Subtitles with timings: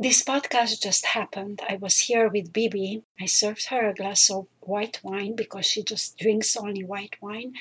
[0.00, 1.60] this podcast just happened.
[1.68, 3.02] I was here with Bibi.
[3.20, 7.52] I served her a glass of white wine because she just drinks only white wine.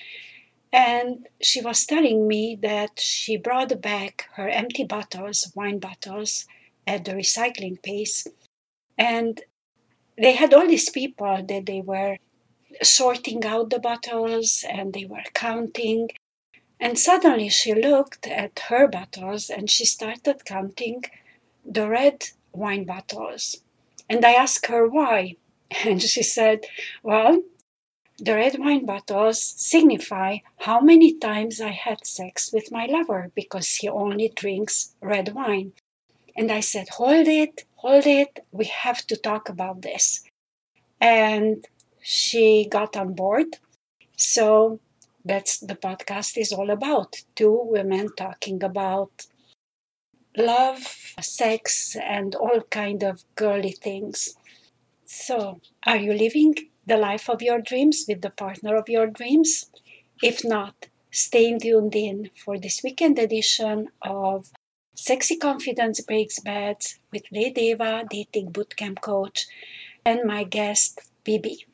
[0.72, 6.46] And she was telling me that she brought back her empty bottles, wine bottles,
[6.88, 8.26] at the recycling place.
[8.98, 9.42] And
[10.18, 12.20] they had all these people that they were
[12.82, 16.12] sorting out the bottles and they were counting.
[16.80, 21.04] And suddenly she looked at her bottles and she started counting
[21.66, 23.62] the red wine bottles.
[24.10, 25.36] And I asked her why.
[25.86, 26.66] And she said,
[27.04, 27.44] Well,
[28.18, 33.76] the red wine bottles signify how many times I had sex with my lover because
[33.76, 35.74] he only drinks red wine.
[36.36, 40.24] And I said, Hold it, hold it, we have to talk about this.
[41.00, 41.66] And
[42.02, 43.58] she got on board.
[44.18, 44.80] So
[45.24, 49.28] that's the podcast is all about two women talking about
[50.38, 54.36] love, sex, and all kind of girly things.
[55.06, 59.70] So, are you living the life of your dreams with the partner of your dreams?
[60.22, 64.52] If not, stay tuned in for this weekend edition of
[64.96, 69.48] Sexy Confidence Breaks Beds with Lady Eva, dating bootcamp coach,
[70.06, 71.66] and my guest, Bibi.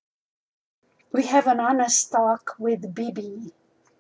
[1.12, 3.52] We have an honest talk with Bibi.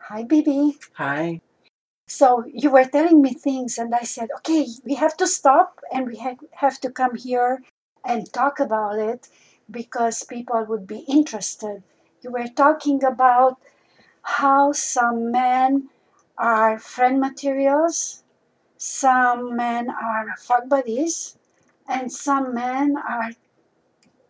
[0.09, 0.77] Hi, Bibi.
[0.93, 1.41] Hi.
[2.07, 6.07] So you were telling me things, and I said, okay, we have to stop and
[6.07, 7.61] we ha- have to come here
[8.03, 9.29] and talk about it
[9.69, 11.83] because people would be interested.
[12.21, 13.59] You were talking about
[14.23, 15.89] how some men
[16.37, 18.23] are friend materials,
[18.77, 21.37] some men are fuck buddies,
[21.87, 23.31] and some men are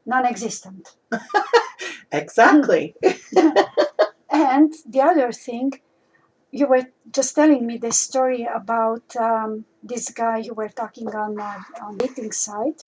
[0.06, 0.96] non existent.
[2.12, 2.96] exactly.
[4.30, 5.74] and the other thing,
[6.56, 11.38] you were just telling me this story about um, this guy you were talking on
[11.38, 12.82] uh, on dating site,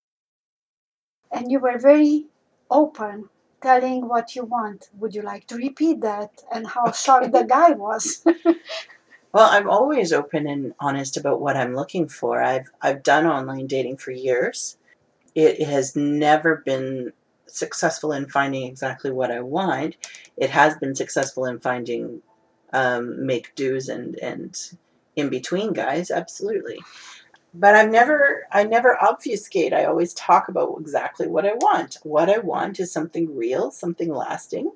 [1.29, 2.27] and you were very
[2.71, 3.27] open,
[3.61, 4.89] telling what you want.
[4.97, 8.25] Would you like to repeat that and how shocked the guy was?
[9.33, 12.41] well, I'm always open and honest about what I'm looking for.
[12.41, 14.77] I've I've done online dating for years.
[15.35, 17.11] It has never been
[17.47, 19.97] successful in finding exactly what I want.
[20.37, 22.21] It has been successful in finding
[22.73, 24.57] um, make do's and and
[25.15, 26.79] in between guys, absolutely.
[27.53, 29.73] But I've never I never obfuscate.
[29.73, 31.97] I always talk about exactly what I want.
[32.03, 34.71] What I want is something real, something lasting,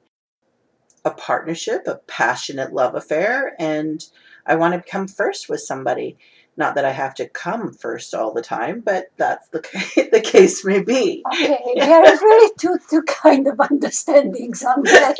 [1.05, 4.03] a partnership, a passionate love affair, and
[4.45, 6.17] I want to come first with somebody.
[6.61, 9.61] Not that I have to come first all the time, but that's the
[10.11, 11.23] the case may be.
[11.33, 15.15] Okay, there are really two two kind of understandings on that.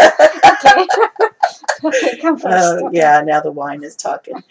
[1.84, 2.46] okay, okay, come uh, first.
[2.63, 2.97] Oh okay.
[3.00, 4.44] yeah, now the wine is talking.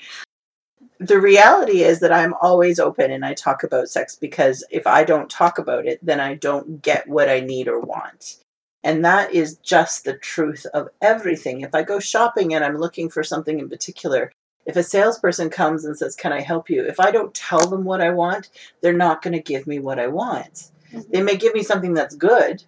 [0.98, 5.04] The reality is that I'm always open and I talk about sex because if I
[5.04, 8.38] don't talk about it, then I don't get what I need or want.
[8.82, 11.60] And that is just the truth of everything.
[11.60, 14.32] If I go shopping and I'm looking for something in particular,
[14.70, 16.84] if a salesperson comes and says, Can I help you?
[16.84, 18.50] If I don't tell them what I want,
[18.80, 20.70] they're not going to give me what I want.
[20.92, 21.00] Mm-hmm.
[21.10, 22.62] They may give me something that's good,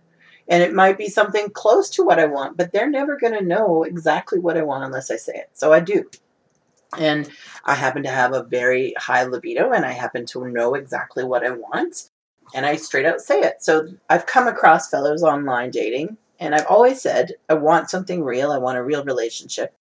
[0.48, 3.44] and it might be something close to what I want, but they're never going to
[3.44, 5.50] know exactly what I want unless I say it.
[5.52, 6.10] So I do.
[6.98, 7.30] And
[7.64, 11.46] I happen to have a very high libido, and I happen to know exactly what
[11.46, 12.10] I want,
[12.52, 13.62] and I straight out say it.
[13.62, 18.50] So I've come across fellows online dating, and I've always said, I want something real,
[18.50, 19.76] I want a real relationship.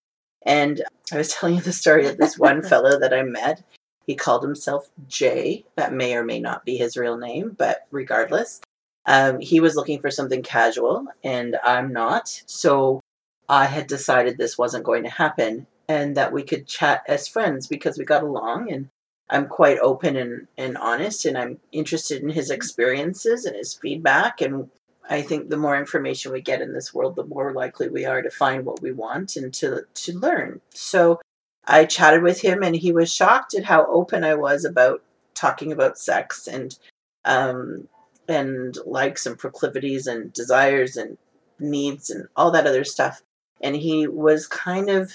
[0.46, 3.64] And I was telling you the story of this one fellow that I met.
[4.08, 5.66] He called himself Jay.
[5.76, 8.62] That may or may not be his real name, but regardless,
[9.06, 12.44] um, he was looking for something casual, and I'm not.
[12.46, 13.02] So
[13.48, 17.68] I had decided this wasn't going to happen and that we could chat as friends
[17.68, 18.88] because we got along and
[19.30, 24.40] I'm quite open and, and honest and I'm interested in his experiences and his feedback
[24.40, 24.70] and
[25.12, 28.22] I think the more information we get in this world, the more likely we are
[28.22, 30.62] to find what we want and to to learn.
[30.74, 31.20] So
[31.68, 35.04] I chatted with him, and he was shocked at how open I was about
[35.36, 36.78] talking about sex and
[37.26, 37.90] um,
[38.30, 41.18] and likes and proclivities and desires and
[41.60, 43.22] needs and all that other stuff.
[43.60, 45.12] And he was kind of,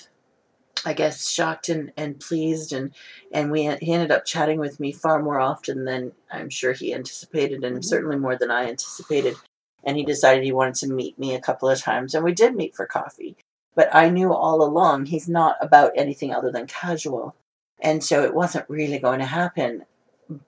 [0.85, 2.93] I guess, shocked and, and pleased, and
[3.33, 6.93] and we he ended up chatting with me far more often than I'm sure he
[6.93, 7.83] anticipated, and mm-hmm.
[7.83, 9.37] certainly more than I anticipated
[9.87, 12.55] and he decided he wanted to meet me a couple of times and we did
[12.57, 13.37] meet for coffee.
[13.75, 17.35] But i knew all along he's not about anything other than casual
[17.81, 19.85] and so it wasn't really going to happen.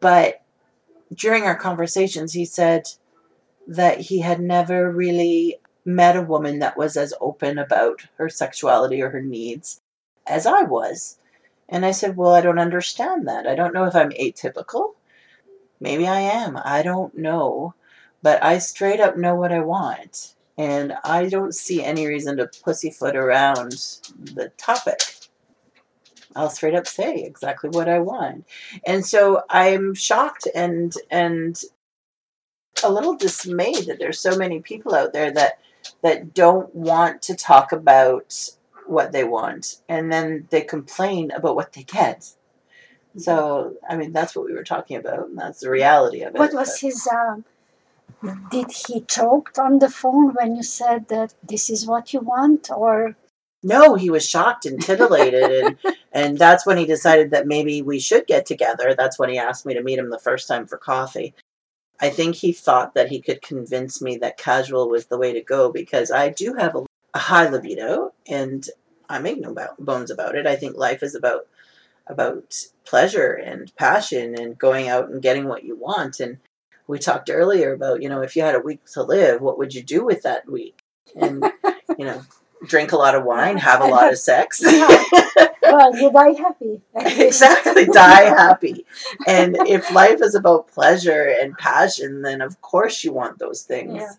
[0.00, 0.43] But
[1.14, 2.88] during our conversations he said
[3.67, 9.00] that he had never really met a woman that was as open about her sexuality
[9.00, 9.81] or her needs
[10.26, 11.19] as i was.
[11.69, 13.46] And i said well i don't understand that.
[13.46, 14.94] I don't know if i'm atypical.
[15.81, 16.58] Maybe I am.
[16.62, 17.75] I don't know.
[18.23, 20.35] But I straight up know what I want.
[20.56, 23.73] And I don't see any reason to pussyfoot around
[24.19, 25.00] the topic.
[26.35, 28.44] I'll straight up say exactly what I want.
[28.85, 31.61] And so I'm shocked and and
[32.85, 35.61] a little dismayed that there's so many people out there that
[36.03, 38.35] that don't want to talk about
[38.87, 42.32] what they want and then they complain about what they get.
[43.17, 46.38] So, I mean, that's what we were talking about, and that's the reality of it.
[46.38, 47.09] What was but- his?
[47.09, 47.44] Um,
[48.50, 52.70] did he choked on the phone when you said that this is what you want,
[52.70, 53.16] or
[53.62, 57.99] No, he was shocked and titillated, and and that's when he decided that maybe we
[58.00, 58.94] should get together.
[58.96, 61.34] That's when he asked me to meet him the first time for coffee.
[62.00, 65.43] I think he thought that he could convince me that casual was the way to
[65.43, 68.69] go because I do have a, a high libido, and
[69.08, 70.46] I make no bones about it.
[70.46, 71.46] I think life is about
[72.06, 76.20] about pleasure and passion and going out and getting what you want.
[76.20, 76.38] And
[76.88, 79.75] we talked earlier about you know if you had a week to live, what would
[79.75, 80.82] you do with that week?
[81.14, 81.44] And
[81.99, 82.23] you know
[82.67, 84.61] drink a lot of wine, have a lot of sex.
[85.62, 86.81] well, you die happy.
[86.96, 88.85] exactly, die happy.
[89.26, 93.94] And if life is about pleasure and passion, then of course you want those things.
[93.94, 94.12] Yeah.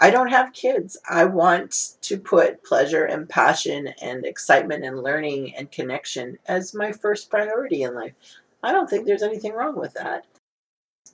[0.00, 0.96] I don't have kids.
[1.08, 6.90] I want to put pleasure and passion and excitement and learning and connection as my
[6.90, 8.14] first priority in life.
[8.62, 10.24] I don't think there's anything wrong with that.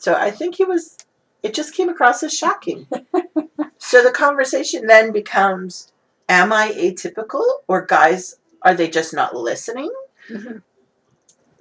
[0.01, 0.99] So I think he was,
[1.45, 2.89] it just came across as shocking.
[3.79, 5.93] so the conversation then becomes
[6.29, 7.45] Am I atypical?
[7.69, 9.93] Or guys, are they just not listening?
[10.31, 10.63] Mhm.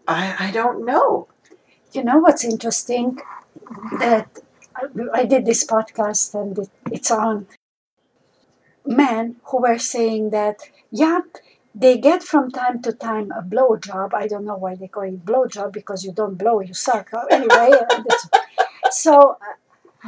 [0.08, 1.28] I, I don't know.
[1.94, 3.20] You know what's interesting?
[4.00, 4.40] That
[4.76, 4.88] I-
[5.22, 7.48] I did this podcast and it, it's on
[8.86, 10.58] men who were saying that,
[10.92, 11.22] yeah,
[11.80, 14.14] they get from time to time a blow job.
[14.14, 17.14] I don't know why they call it blow job because you don't blow, you suck.
[17.14, 17.72] Uh, Anyway,
[18.92, 19.54] so uh,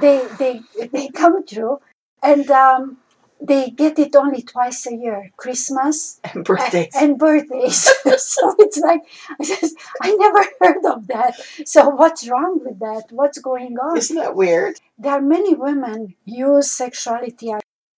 [0.02, 0.62] they they
[0.94, 1.80] they come through
[2.24, 2.98] and um,
[3.42, 6.94] they get it only twice a year, Christmas And birthdays.
[6.96, 7.82] and birthdays.
[8.18, 9.02] so it's like
[9.40, 11.36] I just I never heard of that.
[11.66, 13.06] So what's wrong with that?
[13.12, 13.98] What's going on?
[13.98, 14.76] Isn't that weird?
[14.98, 17.52] There are many women use sexuality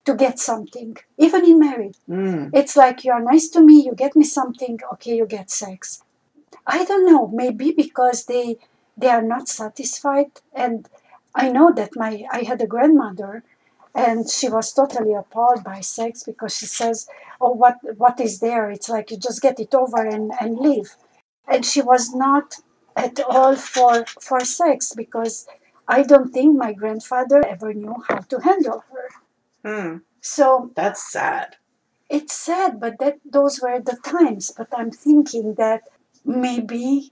[0.06, 1.98] to get something, even in marriage.
[2.10, 2.50] Mm.
[2.54, 6.04] It's like you are nice to me, you get me something, okay, you get sex.
[6.68, 8.58] I don't know, maybe because they
[8.98, 10.88] they are not satisfied and
[11.36, 13.44] I know that my I had a grandmother
[13.96, 17.08] and she was totally appalled by sex because she says,
[17.42, 18.70] Oh what what is there?
[18.70, 20.96] It's like you just get it over and, and leave.
[21.48, 22.56] And she was not
[22.96, 25.48] at all for for sex because
[25.88, 29.10] I don't think my grandfather ever knew how to handle her.
[29.66, 30.02] Mm.
[30.22, 31.58] So That's sad.
[32.10, 34.52] it's sad, but that those were the times.
[34.52, 35.84] But I'm thinking that
[36.26, 37.12] maybe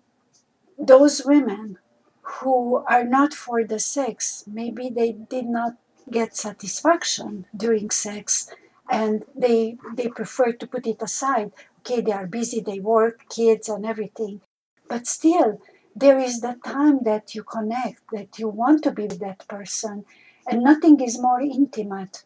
[0.78, 1.80] those women
[2.22, 5.74] who are not for the sex, maybe they did not
[6.12, 8.50] get satisfaction during sex,
[8.90, 11.52] and they they prefer to put it aside.
[11.80, 14.42] Okay, they are busy, they work, kids, and everything,
[14.88, 15.62] but still.
[15.96, 20.06] There is the time that you connect, that you want to be with that person,
[20.48, 22.24] and nothing is more intimate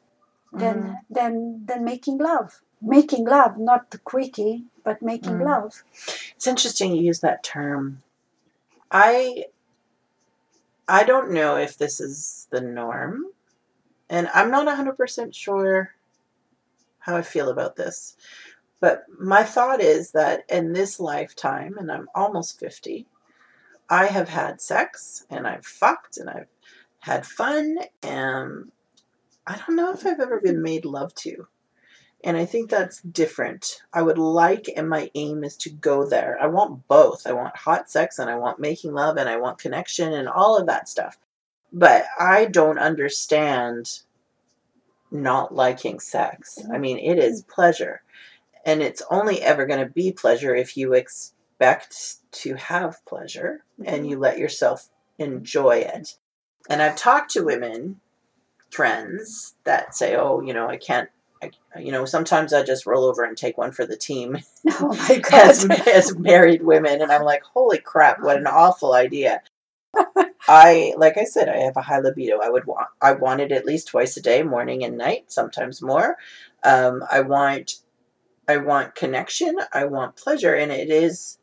[0.60, 1.00] than Mhm.
[1.10, 2.62] than than making love.
[2.81, 5.46] Making love, not the quickie, but making Mm.
[5.46, 5.84] love.
[6.36, 8.04] It's interesting you use that term.
[8.92, 9.46] I
[10.88, 13.25] I don't know if this is the norm,
[14.10, 15.96] and I'm not 100% sure
[17.00, 18.15] how I feel about this.
[18.80, 23.08] But my thought is that in this lifetime, and I'm almost 50,
[23.89, 26.50] I have had sex and I've fucked and I've
[27.00, 28.72] had fun, and
[29.48, 31.48] I don't know if I've ever been made love to.
[32.24, 33.82] And I think that's different.
[33.94, 36.38] I would like, and my aim is to go there.
[36.42, 37.28] I want both.
[37.28, 40.58] I want hot sex and I want making love and I want connection and all
[40.58, 41.20] of that stuff.
[41.72, 44.00] But I don't understand
[45.12, 46.58] not liking sex.
[46.58, 46.82] I mm-hmm.
[46.82, 48.02] mean, it is pleasure.
[48.66, 53.98] And it's only ever going to be pleasure if you expect to have pleasure and
[53.98, 54.06] mm-hmm.
[54.06, 56.18] you let yourself enjoy it.
[56.70, 58.02] And I've talked to women,
[58.72, 61.10] friends, that say, oh, you know, I can't
[61.43, 64.38] I, you know, sometimes I just roll over and take one for the team
[64.79, 69.41] Oh my as, as married women, and I'm like, holy crap, what an awful idea.
[70.48, 72.39] I, like I said, I have a high libido.
[72.39, 75.81] I would want, I want it at least twice a day, morning and night, sometimes
[75.81, 76.17] more.
[76.63, 77.75] Um, I want,
[78.48, 79.57] I want connection.
[79.74, 81.39] I want pleasure, and it is.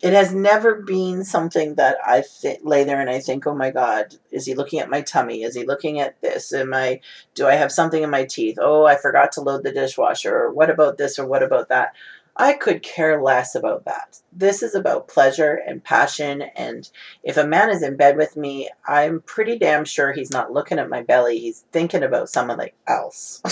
[0.00, 3.70] It has never been something that I th- lay there and I think, oh my
[3.70, 5.42] God, is he looking at my tummy?
[5.42, 6.52] Is he looking at this?
[6.52, 7.00] Am I
[7.34, 8.58] do I have something in my teeth?
[8.60, 10.36] Oh, I forgot to load the dishwasher.
[10.36, 11.94] Or what about this or what about that?
[12.38, 14.20] I could care less about that.
[14.32, 16.42] This is about pleasure and passion.
[16.54, 16.88] And
[17.24, 20.78] if a man is in bed with me, I'm pretty damn sure he's not looking
[20.78, 21.40] at my belly.
[21.40, 23.42] He's thinking about someone else.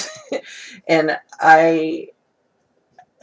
[0.88, 2.10] and I,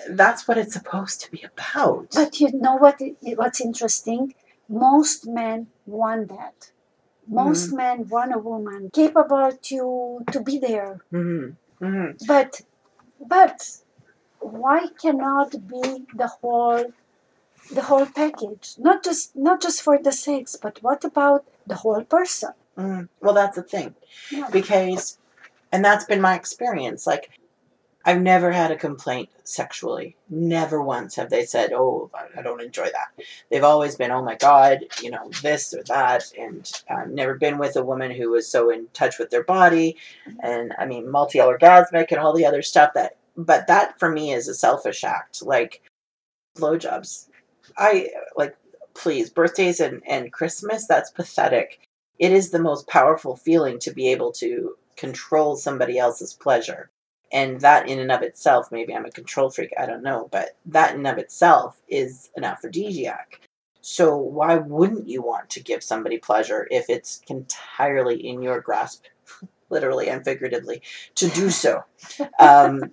[0.10, 2.08] that's what it's supposed to be about.
[2.14, 3.00] But you know what?
[3.36, 4.36] What's interesting?
[4.70, 6.72] Most men want that.
[7.28, 7.78] Most Mm-hmm.
[7.78, 11.00] men want a woman capable to to be there.
[11.12, 12.62] hmm hmm But
[13.28, 13.58] but
[14.40, 16.86] why cannot be the whole
[17.72, 18.76] the whole package?
[18.78, 22.54] Not just not just for the sex, but what about the whole person?
[22.78, 23.96] hmm Well, that's the thing.
[24.32, 24.50] Yeah.
[24.52, 25.18] because
[25.72, 27.30] and that's been my experience like
[28.06, 30.16] i've never had a complaint sexually.
[30.30, 33.26] Never once have they said oh i don't enjoy that.
[33.50, 37.58] They've always been oh my god you know this or that and i've never been
[37.58, 39.98] with a woman who was so in touch with their body
[40.42, 44.48] and i mean multi-orgasmic and all the other stuff that but that for me is
[44.48, 45.82] a selfish act like
[46.58, 47.28] blowjobs.
[47.78, 48.56] I like
[48.94, 51.80] please birthdays and, and christmas that's pathetic.
[52.20, 56.92] It is the most powerful feeling to be able to control somebody else's pleasure.
[57.34, 60.56] And that in and of itself, maybe I'm a control freak, I don't know, but
[60.68, 63.42] that in and of itself is an aphrodisiac.
[63.82, 69.06] So why wouldn't you want to give somebody pleasure if it's entirely in your grasp,
[69.70, 70.84] literally and figuratively,
[71.16, 71.84] to do so?
[72.40, 72.92] Um,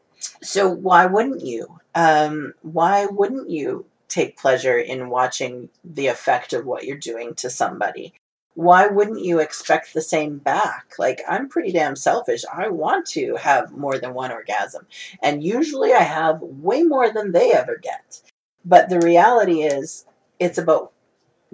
[0.42, 1.78] so why wouldn't you?
[1.94, 7.50] Um, why wouldn't you take pleasure in watching the effect of what you're doing to
[7.50, 8.14] somebody?
[8.56, 10.94] Why wouldn't you expect the same back?
[10.98, 12.42] Like, I'm pretty damn selfish.
[12.50, 14.86] I want to have more than one orgasm.
[15.22, 18.22] And usually I have way more than they ever get.
[18.64, 20.06] But the reality is,
[20.40, 20.92] it's about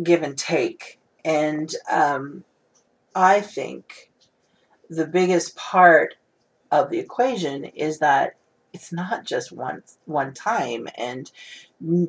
[0.01, 1.01] give and take.
[1.25, 2.45] And um,
[3.17, 4.13] I think
[4.89, 6.15] the biggest part
[6.71, 8.37] of the equation is that
[8.73, 11.31] it's not just one one time and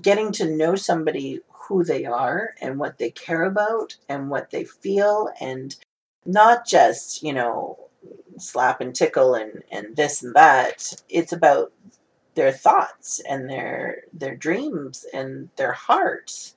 [0.01, 4.63] getting to know somebody who they are and what they care about and what they
[4.63, 5.75] feel and
[6.25, 7.77] not just you know
[8.37, 11.03] slap and tickle and and this and that.
[11.09, 11.71] It's about
[12.35, 16.55] their thoughts and their their dreams and their hearts.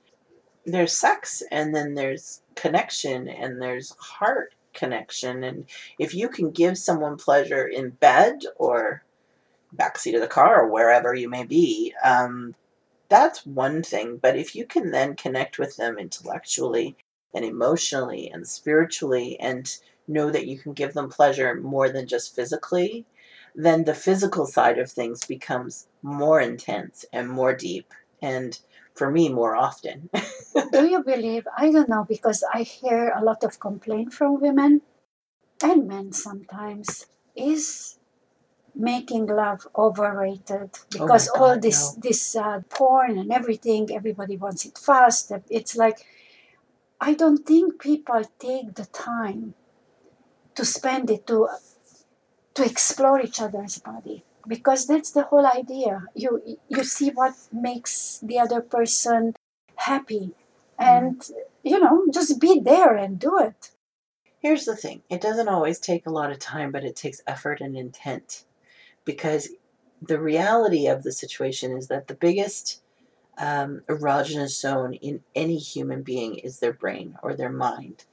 [0.65, 5.43] There's sex and then there's connection and there's heart connection.
[5.43, 5.65] And
[5.97, 9.03] if you can give someone pleasure in bed or
[9.75, 12.55] backseat of the car or wherever you may be um,
[13.09, 14.17] that's one thing.
[14.17, 16.95] But if you can then connect with them intellectually
[17.33, 19.69] and emotionally and spiritually and
[20.07, 23.05] know that you can give them pleasure more than just physically,
[23.55, 27.93] then the physical side of things becomes more intense and more deep.
[28.21, 28.57] And
[28.93, 30.09] for me, more often.
[30.71, 31.47] Do you believe?
[31.57, 34.81] I don't know because I hear a lot of complaint from women
[35.63, 37.07] and men sometimes.
[37.35, 37.96] Is
[38.77, 42.01] making love overrated because all Oh God, this no.
[42.01, 45.31] this uh, porn and everything everybody wants it fast.
[45.49, 45.99] It's like
[46.99, 49.53] i don't think people take the time
[50.55, 51.47] to spend it to
[52.55, 56.03] to explore each other's body because that's the whole idea.
[56.15, 59.35] You you see what makes the other person
[59.75, 60.31] happy
[60.79, 61.23] and
[61.63, 63.71] you know just be there and do it.
[64.39, 65.01] Here's the thing.
[65.09, 68.45] It doesn't always take a lot of time, but it takes effort and intent.
[69.07, 69.49] Because
[70.01, 72.81] the reality of the situation is that the biggest
[73.37, 78.03] um, erogenous zone in any human being is their brain or their mind.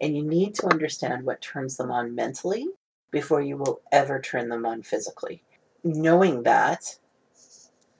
[0.00, 2.68] And you need to understand what turns them on mentally
[3.10, 5.42] before you will ever turn them on physically.
[5.82, 6.98] Knowing that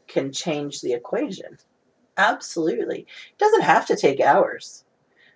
[0.07, 1.59] can change the equation.
[2.17, 3.01] Absolutely.
[3.01, 4.85] It doesn't have to take hours.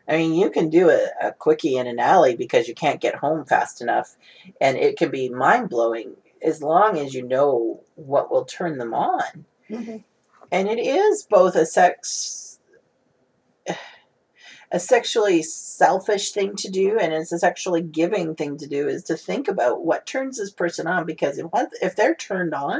[0.09, 3.17] I mean, you can do a, a quickie in an alley because you can't get
[3.17, 4.17] home fast enough,
[4.61, 8.95] and it can be mind blowing as long as you know what will turn them
[8.95, 9.45] on.
[9.71, 9.99] Mm-hmm.
[10.51, 12.59] And it is both a sex,
[14.73, 18.89] a sexually selfish thing to do, and it's a sexually giving thing to do.
[18.89, 21.47] Is to think about what turns this person on because if
[21.83, 22.79] if they're turned on,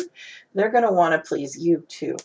[0.55, 2.17] they're going to want to please you too.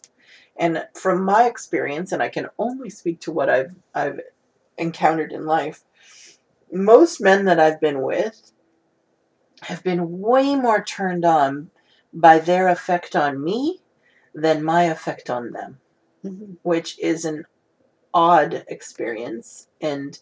[0.56, 4.22] And from my experience, and I can only speak to what I've I've
[4.78, 5.84] encountered in life,
[6.72, 8.53] most men that I've been with
[9.64, 11.70] have been way more turned on
[12.14, 13.82] by their effect on me
[14.34, 15.80] than my effect on them,
[16.24, 16.58] Mhm.
[16.64, 17.46] which is an
[18.14, 19.68] odd experience.
[19.82, 20.20] And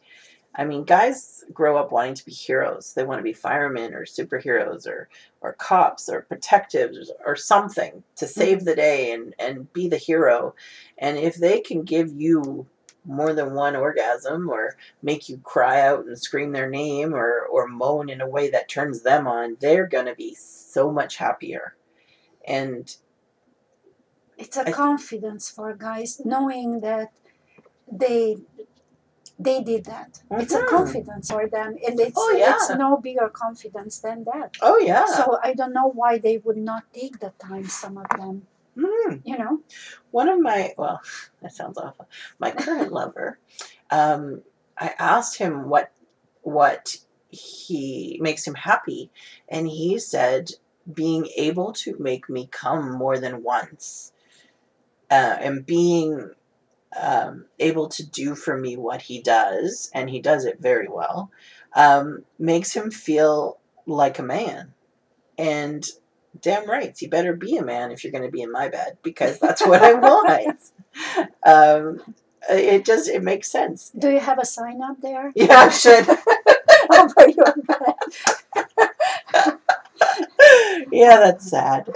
[0.53, 2.93] I mean, guys grow up wanting to be heroes.
[2.93, 5.07] They want to be firemen or superheroes or,
[5.39, 10.53] or cops or protectives or something to save the day and, and be the hero.
[10.97, 12.67] And if they can give you
[13.05, 17.67] more than one orgasm or make you cry out and scream their name or, or
[17.67, 21.75] moan in a way that turns them on, they're going to be so much happier.
[22.47, 22.95] And
[24.37, 27.11] It's a I- confidence for guys knowing that
[27.91, 28.37] they
[29.39, 30.21] they did that.
[30.29, 30.67] It's a Mhm.
[30.67, 32.53] confidence for them, and it's Oh, yeah.
[32.55, 34.55] it's no bigger confidence than that.
[34.61, 35.05] Oh yeah.
[35.07, 37.65] So I don't know why they would not take the time.
[37.67, 38.45] Some of them,
[38.77, 39.21] Mhm.
[39.25, 39.59] you know.
[40.11, 41.01] One of my well,
[41.41, 42.07] that sounds awful.
[42.39, 43.37] My current lover,
[43.89, 44.43] um,
[44.77, 45.91] I asked him what
[46.43, 46.97] what
[47.29, 49.11] he makes him happy,
[49.49, 50.51] and he said
[50.91, 54.11] being able to make me come more than once,
[55.09, 56.31] uh, and being
[57.01, 61.31] um, able to do for me what he does, and he does it very well,
[61.75, 64.73] um, makes him feel like a man.
[65.37, 65.87] And
[66.39, 68.97] damn right, you better be a man if you're going to be in my bed
[69.03, 70.59] because that's what I want.
[71.45, 72.01] Um,
[72.49, 73.91] it just it makes sense.
[73.97, 76.05] Do you have a sign up there Yeah, I should.
[76.99, 77.95] over your bed?
[80.91, 81.87] yeah, that's sad.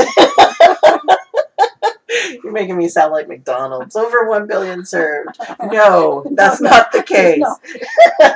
[2.44, 3.96] You're making me sound like McDonald's.
[3.96, 5.38] Over one billion served.
[5.62, 7.40] No, that's No, not the case.
[7.40, 7.58] No.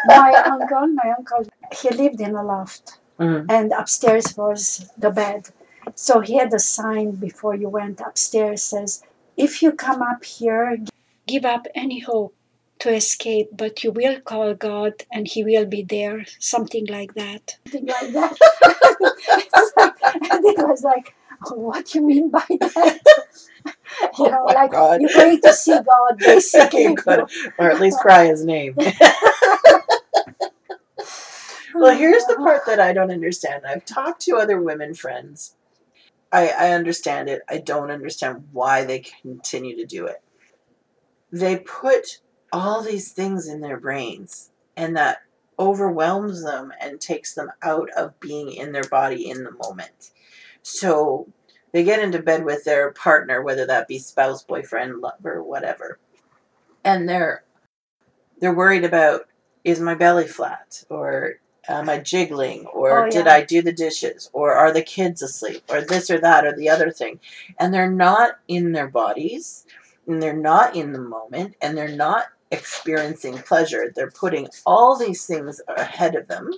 [0.08, 3.46] my uncle, my uncle, he lived in a loft, Mm.
[3.50, 5.50] and upstairs was the bed.
[5.96, 9.04] So he had a sign before you went upstairs says,
[9.38, 10.78] "If you come up here,
[11.28, 12.34] give up any hope
[12.80, 17.58] to escape, but you will call God, and He will be there." Something like that.
[17.68, 18.38] Something like that.
[20.32, 21.14] And it was like,
[21.48, 23.00] oh, "What do you mean by that?"
[24.20, 25.02] you know, oh like God.
[25.02, 26.84] you're going to see God, basically.
[26.84, 27.26] You could-
[27.58, 28.76] or at least cry his name.
[31.76, 33.64] Well, here's the part that I don't understand.
[33.66, 35.56] I've talked to other women friends.
[36.32, 37.42] I, I understand it.
[37.50, 40.22] I don't understand why they continue to do it.
[41.32, 42.20] They put
[42.52, 45.20] all these things in their brains, and that
[45.58, 50.12] overwhelms them and takes them out of being in their body in the moment.
[50.62, 51.28] So
[51.72, 56.00] they get into bed with their partner, whether that be spouse, boyfriend, lover, whatever,
[56.84, 57.44] and they're
[58.40, 59.28] they're worried about
[59.64, 63.28] is my belly flat or Uh, am I jiggling or Oh, did.
[63.28, 66.70] I do the dishes or are the kids asleep or this or that or the
[66.70, 67.20] other thing
[67.60, 69.66] and they're not in their bodies
[70.08, 75.26] and they're not in the moment and they're not experiencing pleasure they're putting all these
[75.28, 76.50] things ahead of them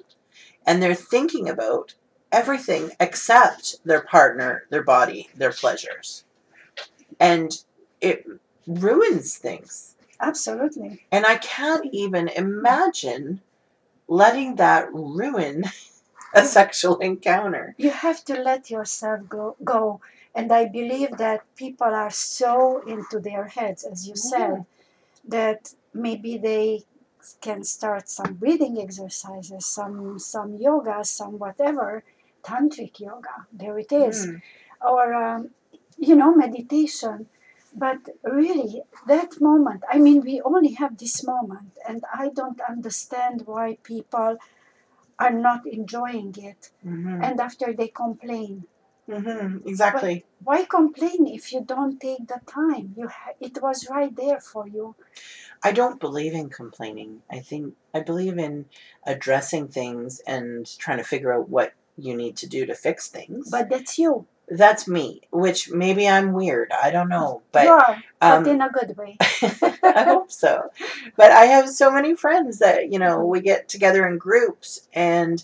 [0.65, 1.93] and they're thinking about
[2.31, 6.23] everything except their partner their body their pleasures
[7.19, 7.63] and
[7.99, 8.25] it
[8.65, 11.05] ruins things Absolutely.
[11.11, 13.41] and I can't even imagine
[14.11, 15.63] letting that ruin
[16.33, 17.75] a sexual encounter.
[17.77, 20.01] You have to let yourself go, go.
[20.35, 24.65] And I believe that people are so into their heads, as you said,
[25.27, 26.83] that maybe they
[27.41, 32.03] can start some breathing exercises, some some yoga, some whatever,
[32.43, 33.35] tantric yoga.
[33.53, 34.41] There it is, Mm.
[34.93, 35.51] or um,
[35.97, 37.27] you know, meditation.
[37.73, 39.83] But really, that moment.
[39.89, 44.37] I mean, we only have this moment, and I don't understand why people
[45.19, 46.71] are not enjoying it.
[46.85, 47.23] Mhm.
[47.23, 48.65] And after they complain,
[49.07, 49.65] Mhm.
[49.67, 50.25] Exactly.
[50.43, 54.67] why complain if you don't take the time you ha- it was right there for
[54.67, 54.95] you
[55.63, 57.21] I don't believe in complaining.
[57.29, 58.65] I think I believe in
[59.05, 63.49] addressing things and trying to figure out what you need to do to fix things.
[63.49, 66.71] but that's you that's me, which maybe I'm weird.
[66.71, 69.17] I don't know, but are um, but in a good way
[69.83, 70.69] I hope so.
[71.15, 75.43] But I have so many friends that, you know, we get together in groups and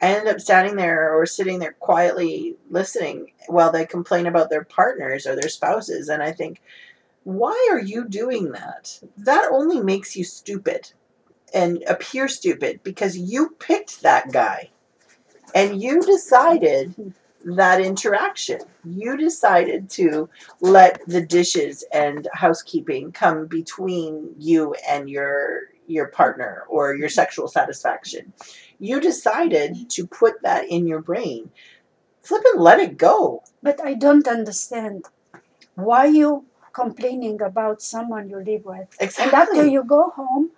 [0.00, 4.64] I end up standing there or sitting there quietly listening while they complain about their
[4.64, 6.08] partners or their spouses.
[6.08, 6.62] And I think,
[7.24, 9.00] why are you doing that?
[9.18, 10.92] That only makes you stupid
[11.52, 14.70] and appear stupid because you picked that guy
[15.54, 17.14] and you decided
[17.46, 18.60] that interaction.
[18.84, 20.28] You decided to
[20.60, 27.46] let the dishes and housekeeping come between you and your your partner or your sexual
[27.46, 28.32] satisfaction.
[28.80, 31.50] You decided to put that in your brain.
[32.22, 33.42] Flip and let it go.
[33.62, 35.04] but i don't understand
[35.74, 40.50] why you complaining about someone you live with and after you go home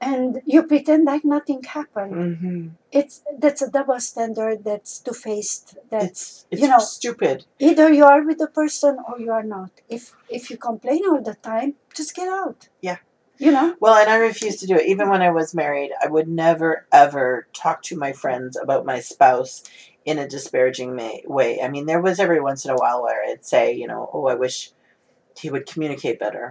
[0.00, 6.06] and you pretend like nothing happened hmm it's that's a double standard that's two-faced That's
[6.10, 7.44] It's it's you know- stupid.
[7.60, 11.22] either you are with the person or you are not if if you complain all
[11.22, 12.98] the time just get out Yeah.
[13.38, 14.86] you know Well, and I refuse to do it.
[14.92, 16.70] Even when I was married, I would never
[17.04, 19.62] ever talk to my friends about my spouse
[20.10, 21.50] in a disparaging ma- way.
[21.64, 24.26] I mean, there was every once in a while where I'd say, you know, oh,
[24.26, 24.56] I wish
[25.42, 26.44] he would communicate better.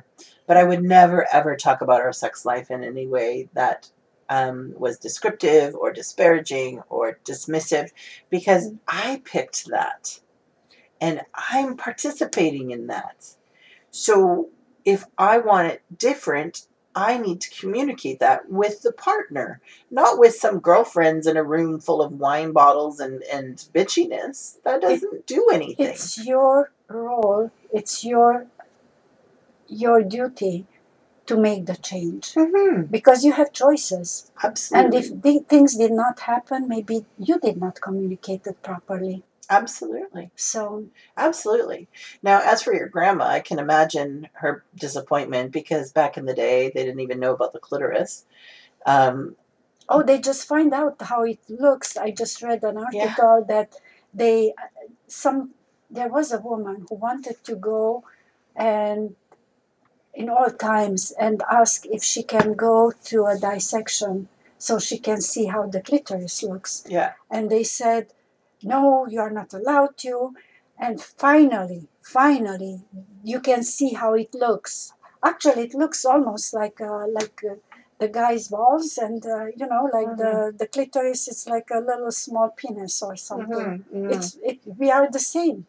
[0.50, 3.92] But I would never ever talk about our sex life in any way that
[4.30, 7.92] um, was descriptive or disparaging or dismissive
[8.32, 10.20] because I picked that
[11.02, 13.36] and I'm participating in that.
[13.92, 14.50] So
[14.86, 20.36] if I want it different, I need to communicate that with the partner, not with
[20.36, 24.62] some girlfriends in a room full of wine bottles and, and bitchiness.
[24.64, 25.88] That doesn't do anything.
[25.88, 27.52] It's your role.
[27.72, 28.48] It's your
[29.70, 30.66] your duty
[31.28, 34.32] to make the change hmm because you have choices.
[34.44, 34.86] Absolutely.
[34.86, 39.24] And if the, things did not happen, maybe you did not communicate it properly.
[39.50, 40.32] Absolutely.
[40.36, 40.86] So
[41.18, 41.88] Absolutely.
[42.24, 46.72] Now, as for your grandma, I can imagine her disappointment because back in the day,
[46.74, 48.26] they didn't even know about the clitoris.
[48.86, 49.36] Um,
[49.90, 51.98] Oh, they just find out how it looks.
[51.98, 53.16] I just read an Yeah.
[53.16, 53.76] article that
[54.14, 54.54] they
[55.08, 55.52] some
[55.90, 58.04] there was a woman who wanted to go
[58.56, 59.16] and
[60.20, 64.28] in all times and ask if she can go to a dissection
[64.58, 66.74] so she can see how the clitoris looks.
[66.98, 67.12] yeah.
[67.32, 68.04] And they said,
[68.74, 70.34] No, you are not allowed to.
[70.78, 72.76] And finally, finally,
[73.24, 74.92] you can see how it looks.
[75.24, 77.56] Actually, it looks almost like uh, like uh,
[78.00, 82.12] the guy's balls, and uh, you know, like the the clitoris is like a little
[82.12, 83.70] small penis or something.
[83.70, 84.12] Mhm, mhm.
[84.14, 84.60] It's it.
[84.82, 85.60] We are the same.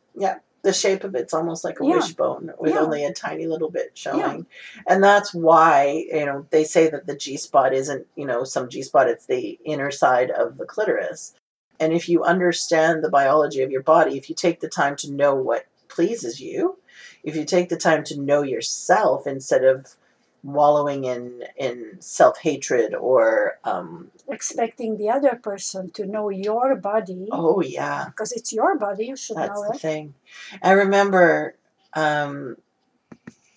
[0.62, 1.96] The shape of it's almost like a Yeah.
[1.96, 2.80] wishbone with Yeah.
[2.80, 4.46] only a tiny little bit showing.
[4.86, 8.68] And that's why, you know, they say that the G spot isn't, you know, some
[8.68, 11.32] G spot, it's the inner side of the clitoris.
[11.78, 15.10] And if you understand the biology of your body, if you take the time to
[15.10, 16.78] know what pleases you,
[17.24, 19.96] if you take the time to know yourself instead of
[20.42, 27.60] wallowing in in self-hatred or um Expecting the other person to know your body oh
[27.60, 29.80] yeah because it's your body, you should That's know the it.
[29.80, 30.14] thing.
[30.62, 31.56] I remember
[31.94, 32.56] um,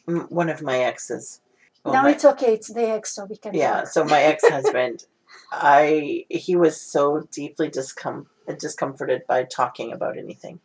[0.08, 1.42] m- one of my exes.
[1.84, 2.54] well, now my- it's okay.
[2.54, 3.54] It's the ex, so we can.
[3.54, 3.82] yeah.
[3.82, 3.88] talk.
[3.88, 5.06] So my ex-husband,
[5.52, 8.26] I he was so deeply discom-
[8.58, 10.60] discomforted by talking about anything,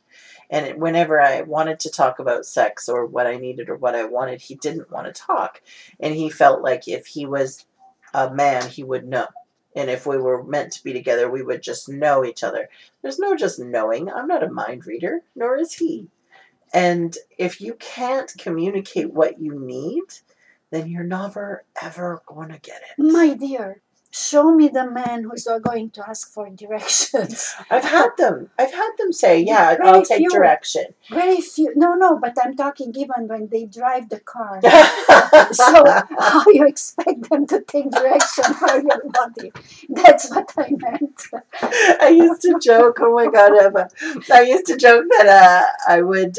[0.50, 3.94] and it- whenever I wanted to talk about sex or what I needed or what
[3.94, 5.60] I wanted, he didn't want to talk,
[6.00, 7.66] and he felt like if he was
[8.14, 9.26] a man, he would know.
[9.76, 12.68] And if we were meant to be together, we would just know each other.
[13.02, 14.10] There's no just knowing.
[14.10, 16.08] I'm not a mind reader, nor is he.
[16.72, 20.04] And if you can't communicate what you need,
[20.70, 23.02] then you're never ever going to get it.
[23.02, 27.54] My dear, show me the man who's not going to ask for directions.
[27.70, 28.50] I've had them.
[28.58, 30.30] I've had them say, "Yeah, Very I'll take few.
[30.30, 31.72] direction." Very few.
[31.76, 34.60] No, no, but I'm talking even when they drive the car.
[35.52, 35.84] so
[36.18, 39.52] how you expect them to take direction for your body?
[39.88, 41.22] That's what I meant.
[42.00, 42.98] I used to joke.
[43.00, 43.52] Oh my god!
[43.58, 43.88] Emma.
[44.32, 46.38] I used to joke that uh, I would.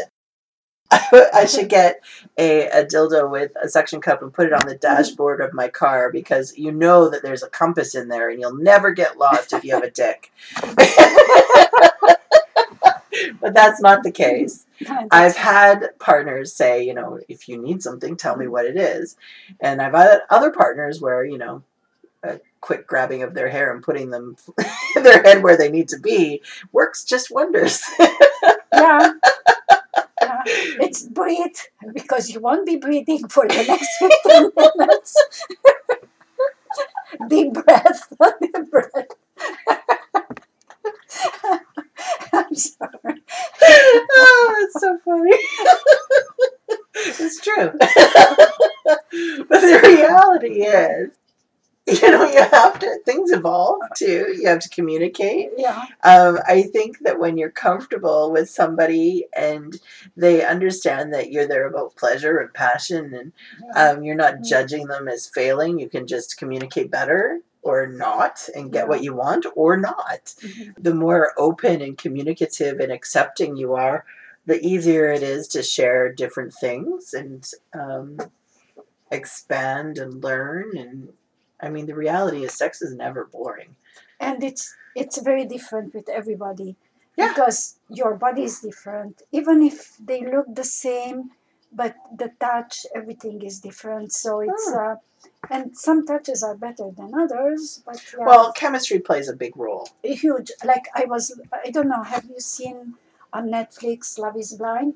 [0.92, 2.02] I should get
[2.38, 5.68] a, a dildo with a suction cup and put it on the dashboard of my
[5.68, 9.54] car because you know that there's a compass in there and you'll never get lost
[9.54, 10.32] if you have a dick.
[13.42, 14.66] but that's not the case.
[15.12, 19.16] I've had partners say, you know, if you need something, tell me what it is.
[19.60, 21.64] And I've had other partners where, you know,
[22.24, 24.36] a quick grabbing of their hair and putting them
[24.96, 27.82] in their head where they need to be works just wonders.
[28.74, 29.14] yeah.
[30.86, 31.58] It's breathe
[31.94, 35.16] because you won't be breathing for the next 15 minutes.
[37.28, 39.08] Deep breath, deep breath.
[42.32, 43.24] I'm sorry.
[43.62, 45.32] oh, it's so funny.
[46.96, 47.72] it's true.
[49.50, 51.10] but the reality is,
[52.02, 54.36] you know, you have to, things evolve too.
[54.40, 55.50] You have to communicate.
[55.58, 55.86] Yeah.
[56.04, 59.80] Um, I think that when you're comfortable with somebody and
[60.16, 63.34] they understand that you're there about pleasure and passion and
[63.76, 68.72] um, you're not judging them as failing, you can just communicate better or not and
[68.72, 70.34] get what you want or not.
[70.40, 70.74] Mhm.
[70.82, 74.06] The more open and communicative and accepting you are,
[74.46, 78.18] the easier it is to share different things and um,
[79.12, 80.78] expand and learn.
[80.78, 81.14] And
[81.62, 83.76] I mean, the reality is, sex is never boring.
[84.28, 84.64] and it's
[85.02, 86.70] it's very different with everybody
[87.20, 87.30] Yeah.
[87.30, 87.60] because
[88.00, 89.76] your body is different even if
[90.10, 91.18] they look the same
[91.82, 94.80] but the touch everything is different so it's Hmm.
[94.84, 94.96] uh,
[95.56, 99.86] and some touches are better than others but yeah, Well, chemistry plays a big role.
[100.24, 101.24] huge like i was
[101.68, 102.78] i don't know have you seen
[103.38, 104.94] on netflix love is blind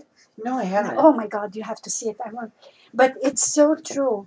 [0.48, 0.98] No, I haven't.
[1.06, 2.52] oh my god you have to see it i want
[3.02, 4.18] but it's so true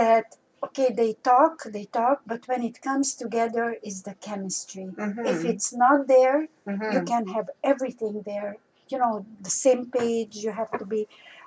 [0.00, 0.26] that
[0.64, 5.44] okay they talk they talk but when it comes together is the chemistry Mhm, if
[5.44, 6.92] it's not there mhm.
[6.94, 8.56] you can have everything there
[8.88, 11.06] you know the same page you have to be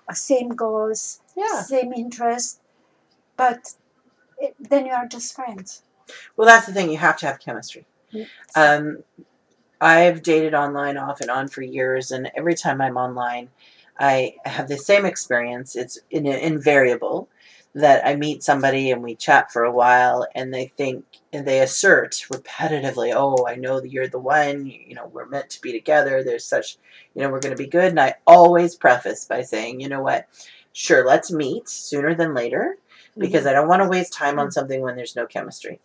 [0.10, 1.62] uh, same goals yeah.
[1.62, 2.62] same interest
[3.38, 3.76] but
[4.40, 5.84] it, then you are just friends
[6.38, 6.90] Well, that's the thing.
[6.92, 7.86] You have to have chemistry.
[8.14, 8.28] Mm.
[8.56, 9.04] Um,
[9.82, 13.50] I've dated online off and on for years, and every time I'm online,
[14.00, 15.76] I have the same experience.
[15.76, 17.28] It's in, invariable
[17.76, 21.60] that I meet somebody and we chat for a while and they think and they
[21.60, 24.68] assert repetitively, "Oh, I know that you're the one.
[24.68, 26.24] You know, we're meant to be together.
[26.24, 26.78] There's such,
[27.16, 30.02] you know, we're going to be good." And I always preface by saying, "You know
[30.02, 30.28] what?
[30.72, 32.78] Sure, let's meet sooner than later
[33.18, 33.50] because mm-hmm.
[33.50, 35.80] I don't want to waste time on something when there's no chemistry."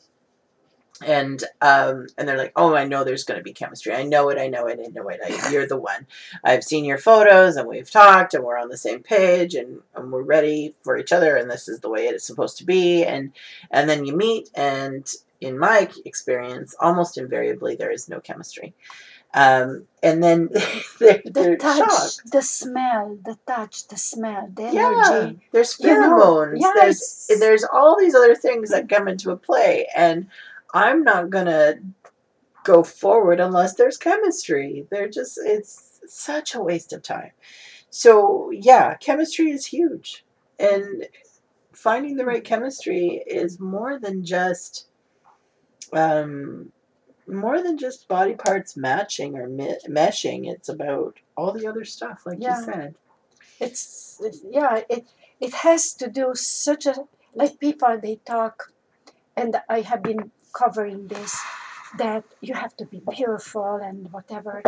[1.04, 3.94] And um, and they're like, oh, I know there's going to be chemistry.
[3.94, 4.38] I know it.
[4.38, 4.80] I know it.
[4.84, 5.20] I know it.
[5.24, 6.06] I, you're the one.
[6.44, 10.12] I've seen your photos, and we've talked, and we're on the same page, and, and
[10.12, 13.04] we're ready for each other, and this is the way it is supposed to be.
[13.04, 13.32] And
[13.70, 15.08] and then you meet, and
[15.40, 18.74] in my experience, almost invariably there is no chemistry.
[19.34, 20.48] Um, and then
[21.00, 22.22] they're, the they're touch, shocked.
[22.32, 25.40] the smell, the touch, the smell, the Yeah, energy.
[25.52, 26.60] there's You know, pheromones.
[26.74, 30.28] There's there's all these other things that come into a play, and
[30.74, 31.76] I'm not gonna
[32.64, 34.86] go forward unless there's chemistry.
[34.90, 37.32] They're just it's such a waste of time.
[37.90, 40.24] So yeah, chemistry is huge,
[40.58, 41.06] and
[41.72, 44.88] finding the right chemistry is more than just
[45.92, 46.72] um,
[47.26, 50.50] more than just body parts matching or me- meshing.
[50.50, 52.58] It's about all the other stuff, like Yeah.
[52.58, 52.94] you said.
[53.60, 54.82] It's, it's yeah.
[54.88, 55.06] It
[55.40, 56.94] it has to do such a
[57.34, 58.72] like people they talk,
[59.36, 61.36] and I have been covering this
[61.96, 64.62] that you have to be beautiful and whatever.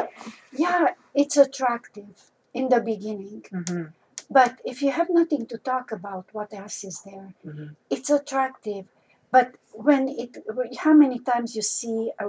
[0.53, 2.15] Yeah, it's attractive
[2.55, 3.85] in the beginning, hmm
[4.33, 7.35] but if you have nothing to talk about, what else is there?
[7.45, 8.85] hmm it's attractive
[9.33, 10.37] but when it
[10.85, 12.27] how many times you see a,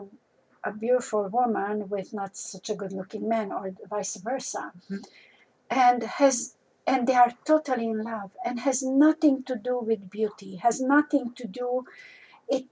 [0.69, 5.03] a beautiful woman with not such a good looking man or vice versa Mhm.
[5.69, 6.55] and has
[6.87, 11.25] and they are totally in love and has nothing to do with beauty has nothing
[11.39, 11.69] to do
[12.57, 12.65] it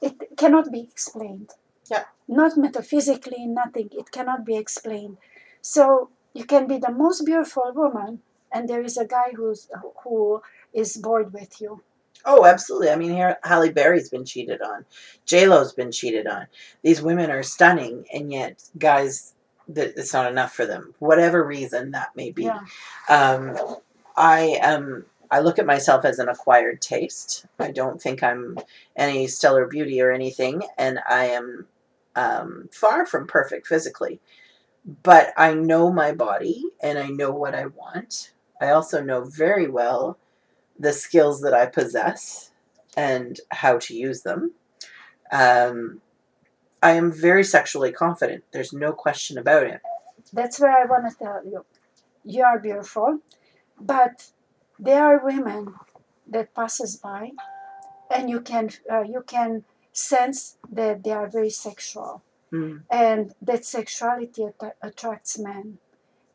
[0.00, 1.50] it cannot be explained
[1.90, 2.04] Yeah.
[2.26, 5.16] not metaphysically nothing it cannot be explained
[5.60, 9.68] so you can be the most beautiful woman and there is a guy who's
[10.04, 11.82] who is bored with you
[12.24, 12.90] Oh, absolutely.
[12.90, 14.84] I mean, here Halle Berry's been cheated on.
[15.24, 16.48] J Lo's been cheated on.
[16.82, 19.34] These women are stunning, and yet guys,
[19.68, 20.94] that it's not enough for them.
[20.98, 22.44] Whatever reason that may be.
[22.44, 22.60] yeah
[23.08, 23.56] Um,
[24.16, 25.06] I am.
[25.30, 27.46] I look at myself as an acquired taste.
[27.58, 28.58] I don't think I'm
[28.96, 31.66] any stellar beauty or anything, and I am
[32.16, 34.20] um, far from perfect physically.
[35.02, 38.32] But I know my body, and I know what I want.
[38.60, 40.18] I also know very well
[40.78, 42.52] the skills that I possess
[42.96, 44.52] and how to use them.
[45.30, 46.00] Um,
[46.82, 48.44] I am very sexually confident.
[48.52, 49.80] There's no question about it.
[50.32, 51.64] that's where I want to tell you.
[52.24, 53.18] You are beautiful,
[53.80, 54.30] but
[54.78, 55.74] there are women
[56.28, 57.32] that passes by,
[58.14, 62.82] and you can uh, you can sense that they are very sexual, Mm.
[62.90, 65.78] and that sexuality att- attracts men.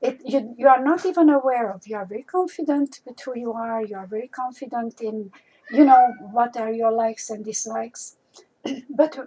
[0.01, 1.87] It you you are not even aware of.
[1.87, 3.83] You are very confident with who you are.
[3.83, 5.31] You are very confident in,
[5.71, 8.17] you know, what are your likes and dislikes,
[8.89, 9.17] but.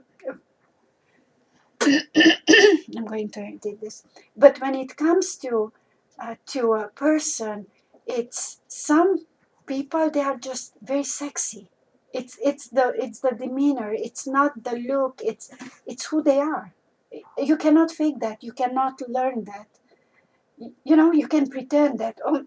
[2.97, 4.05] I'm going to edit this.
[4.37, 5.73] But when it comes to
[6.19, 7.67] uh, to a person,
[8.07, 9.27] it's some
[9.67, 11.69] people they are just very sexy.
[12.13, 13.93] It's it's the it's the demeanor.
[13.93, 15.21] It's not the look.
[15.25, 15.51] It's
[15.87, 16.73] it's who they are.
[17.39, 18.43] You cannot fake that.
[18.43, 19.69] You cannot learn that.
[20.85, 22.19] You know you can pretend that.
[22.25, 22.47] Oh,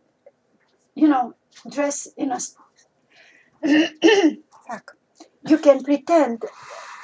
[0.96, 1.36] you know,
[1.70, 2.40] dress in a
[4.68, 4.98] Fuck.
[5.48, 6.44] You can pretend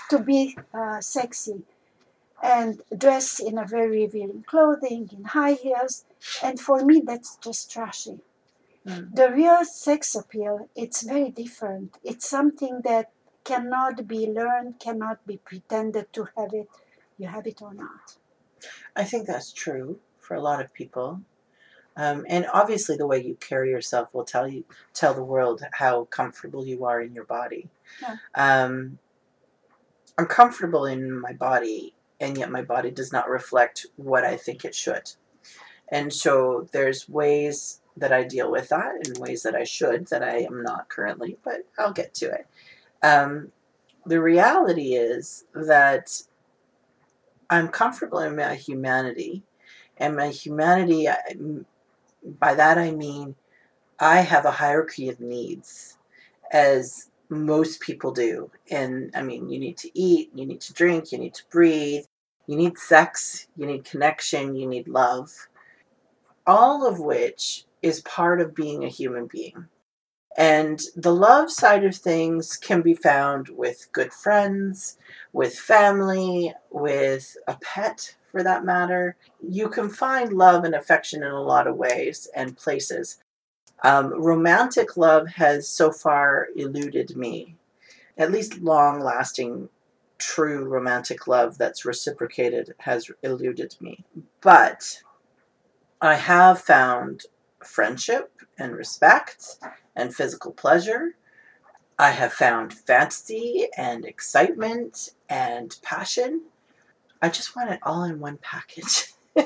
[0.10, 1.64] to be uh, sexy
[2.42, 6.06] and dress in a very revealing clothing, in high heels,
[6.44, 8.20] and for me that's just trashy.
[8.88, 9.16] Mm.
[9.16, 11.98] The real sex appeal, it's very different.
[12.04, 13.12] It's something that
[13.44, 16.70] cannot be learned, cannot be pretended to have it.
[17.18, 18.18] You have it or not.
[18.96, 21.22] I think that's true for a lot of people.
[21.98, 26.06] Um, and obviously, the way you carry yourself will tell you tell the world how
[26.06, 27.70] comfortable you are in your body.
[28.02, 28.18] Yeah.
[28.36, 29.00] Um,
[30.18, 34.66] I'm comfortable in my body, and yet my body does not reflect what I think
[34.66, 35.12] it should.
[35.88, 40.24] And so there's ways that I deal with that, in ways that I should that
[40.24, 42.48] I am not currently, but I'll get to it.
[43.04, 43.52] Um,
[44.06, 46.22] the reality is that
[47.50, 49.44] I'm comfortable in my humanity,
[49.98, 51.08] and my humanity,
[52.40, 53.36] by that I mean
[54.00, 55.98] I have a hierarchy of needs,
[56.52, 58.52] as most people do.
[58.70, 62.04] And I mean, you need to eat, you need to drink, you need to breathe,
[62.48, 65.32] you need sex, you need connection, you need love,
[66.46, 69.68] all of which is part of being a human being.
[70.36, 74.98] And the love side of things can be found with good friends,
[75.34, 79.16] with family, with a pet for that matter.
[79.40, 83.20] You can find love and affection in a lot of ways and places.
[83.84, 87.56] Um, romantic love has so far eluded me,
[88.18, 89.70] at least long lasting,
[90.18, 94.04] true romantic love that's reciprocated has eluded me.
[94.42, 95.04] But
[96.02, 97.26] I have found
[97.66, 99.58] friendship and respect
[99.96, 101.16] and physical pleasure.
[101.98, 106.44] I have found fantasy and excitement and passion.
[107.22, 109.14] I just want it all in one package.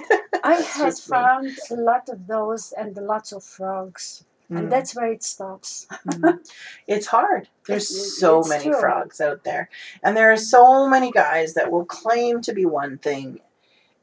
[0.43, 1.15] I have just me.
[1.15, 4.57] found a lot of those and lots of frogs, Mm.
[4.57, 5.85] and that's where it stops.
[6.07, 6.39] Mm.
[6.87, 7.49] it's hard.
[7.67, 8.79] There's It's- so many true.
[8.79, 9.69] frogs out there.
[10.01, 13.41] And there are so many guys that will claim to be one thing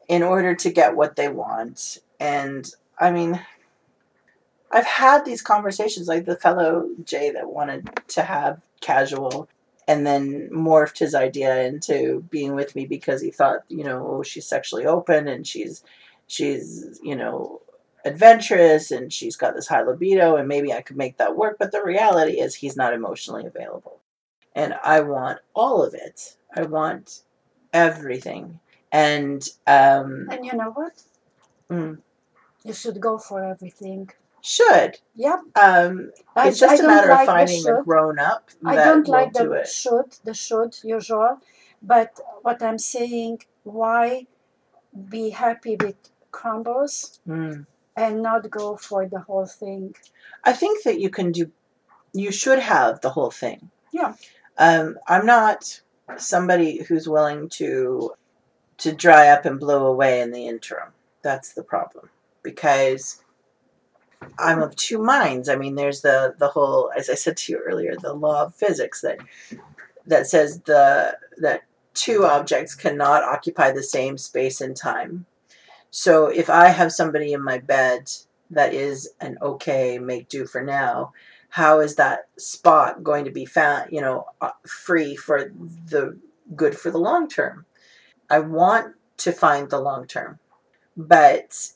[0.06, 1.98] in order to get what they want.
[2.20, 3.44] And I mean,
[4.70, 9.48] I've had these conversations like the fellow Jay that wanted to have casual
[9.88, 14.22] and then morphed his idea into being with me because he thought, you know, oh,
[14.22, 15.84] she's sexually open and she's
[16.26, 17.62] she's, you know,
[18.04, 21.72] adventurous and she's got this high libido and maybe I could make that work, but
[21.72, 24.00] the reality is he's not emotionally available.
[24.54, 26.36] And I want all of it.
[26.54, 27.22] I want
[27.72, 28.60] everything.
[28.92, 31.02] And um And you know what?
[31.70, 31.98] mm,
[32.64, 34.10] You should go for everything.
[34.46, 34.98] Should.
[35.14, 35.40] Yep.
[35.56, 38.84] Um I, it's just I a matter like of finding a grown up I that
[38.84, 39.68] don't will like do the it.
[39.68, 41.38] should, the should usual.
[41.82, 44.26] But what I'm saying, why
[45.10, 45.96] be happy with
[46.30, 47.66] crumbles Mm.
[47.96, 49.94] and not go for the whole thing?
[50.44, 51.50] I think that you can do
[52.12, 53.70] you should have the whole thing.
[53.92, 54.14] Yeah.
[54.58, 55.80] Um I'm not
[56.18, 58.12] somebody who's willing to
[58.78, 60.90] to dry up and blow away in the interim.
[61.22, 62.10] That's the problem.
[62.42, 63.22] Because
[64.38, 65.48] I'm of two minds.
[65.48, 68.54] I mean, there's the the whole, as I said to you earlier, the law of
[68.54, 69.18] physics that
[70.06, 71.62] that says the that
[71.94, 75.26] two objects cannot occupy the same space and time.
[75.90, 78.10] So if I have somebody in my bed
[78.50, 81.12] that is an okay, make do for now,
[81.48, 83.90] how is that spot going to be found?
[83.90, 85.50] You know, uh, free for
[85.88, 86.18] the
[86.54, 87.64] good for the long term.
[88.28, 90.38] I want to find the long term,
[90.96, 91.70] but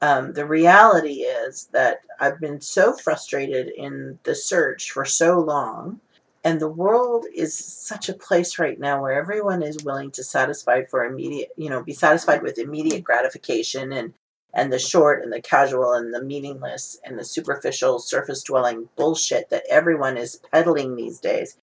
[0.00, 6.00] um, the reality is that I've been so frustrated in the search for so long,
[6.42, 10.84] and the world is such a place right now where everyone is willing to satisfy
[10.84, 14.14] for immediate, you know, be satisfied with immediate gratification and
[14.52, 19.48] and the short and the casual and the meaningless and the superficial surface dwelling bullshit
[19.50, 21.56] that everyone is peddling these days.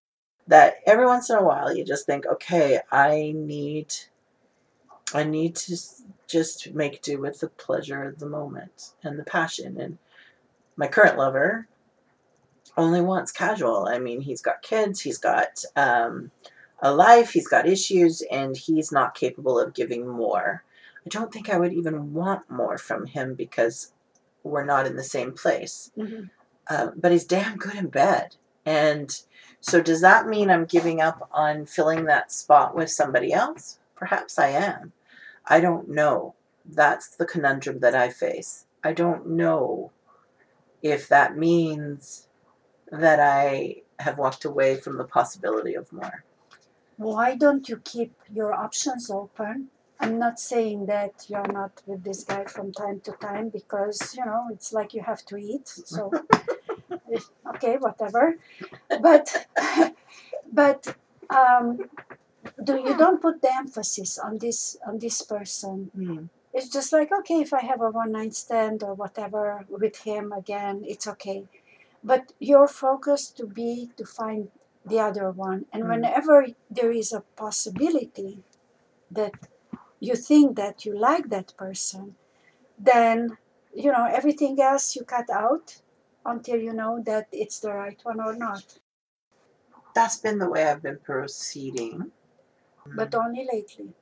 [0.47, 3.93] That every once in a while you just think, okay, I need
[5.13, 5.77] I need to
[6.27, 9.79] just make do with the pleasure of the moment and the passion.
[9.79, 9.97] And
[10.75, 11.67] my current lover
[12.75, 13.87] only wants casual.
[13.87, 16.31] I mean, he's got kids, he's got um,
[16.81, 20.63] a life, he's got issues, and he's not capable of giving more.
[21.05, 23.93] I don't think I would even want more from him because
[24.43, 25.91] we're not in the same place.
[25.97, 26.29] Mhm.
[26.69, 28.35] Uh, but he's damn good in bed.
[28.65, 29.17] And
[29.61, 33.79] so, does that mean I'm giving up on filling that spot with somebody else?
[33.95, 34.91] Perhaps I am.
[35.49, 36.35] I don't know.
[36.65, 38.65] That's the conundrum that I face.
[38.83, 39.91] I don't know
[40.81, 42.27] if that means
[42.91, 46.23] that I have walked away from the possibility of more.
[46.97, 49.69] Why don't you keep your options open?
[49.99, 54.25] I'm not saying that you're not with this guy from time to time because you
[54.25, 55.67] know it's like you have to eat.
[55.67, 56.11] So
[57.55, 58.37] okay, whatever.
[59.01, 59.47] But
[60.51, 60.95] but
[61.29, 61.89] um,
[62.63, 65.91] do you don't put the emphasis on this on this person?
[65.95, 66.25] Hmm.
[66.53, 70.31] It's just like okay, if I have a one night stand or whatever with him
[70.31, 71.45] again, it's okay.
[72.03, 74.49] But your focus to be to find
[74.85, 75.89] the other one, and Mm.
[75.89, 78.43] whenever there is a possibility
[79.11, 79.33] that
[79.99, 82.15] you think that you like that person,
[82.79, 83.37] then
[83.73, 85.81] you know everything else you cut out
[86.25, 88.79] until you know that it's the right one or not.
[89.93, 92.11] That's been the way I've been proceeding.
[92.95, 93.93] But only lately.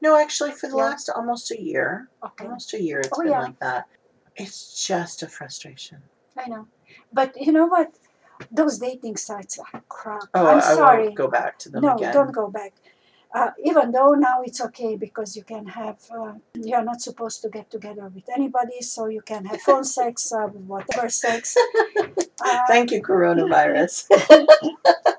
[0.00, 0.84] no, actually, for the Yeah.
[0.90, 3.40] last almost a year, Okay, almost a year, it's Oh, been yeah.
[3.40, 3.88] like that.
[4.36, 6.02] It's just a frustration.
[6.36, 6.68] I know.
[7.12, 7.94] But you know what?
[8.50, 10.24] Those dating sites are crap.
[10.34, 11.02] Oh, I'm I sorry.
[11.04, 12.12] won't go back to them no, again.
[12.12, 12.74] don't go back.
[13.34, 17.48] Uh, even though now it's okay because you can have, uh, you're not supposed to
[17.48, 21.56] get together with anybody, so you can have phone sex, uh, whatever sex.
[22.44, 23.94] Uh, Thank you, coronavirus.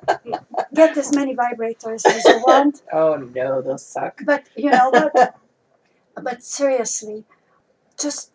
[0.78, 2.82] get as many vibrators as you want.
[2.94, 4.22] oh no, those suck.
[4.26, 5.36] But you know what?
[6.28, 7.26] but seriously,
[8.00, 8.32] just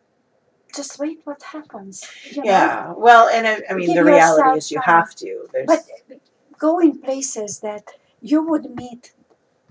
[0.75, 2.05] just wait what happens.
[2.31, 2.51] You know?
[2.51, 2.93] Yeah.
[2.97, 4.95] Well, and I, I mean, Give the reality is you time.
[4.95, 5.49] have to.
[5.53, 5.81] There's, But
[6.59, 7.85] go in places that
[8.21, 9.13] you would meet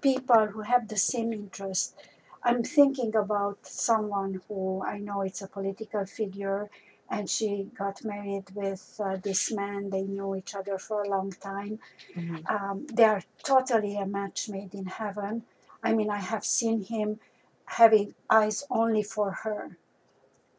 [0.02, 1.96] people who have the same interest.
[2.44, 6.70] I'm thinking about someone who I know it's a political figure,
[7.16, 9.90] and she got married with uh, this man.
[9.92, 11.74] They knew each other for a long time.
[12.16, 12.38] Mhm.
[12.56, 15.34] Um, they are totally a match made in heaven.
[15.88, 17.10] I mean, I have seen him
[17.82, 19.78] having eyes only for her.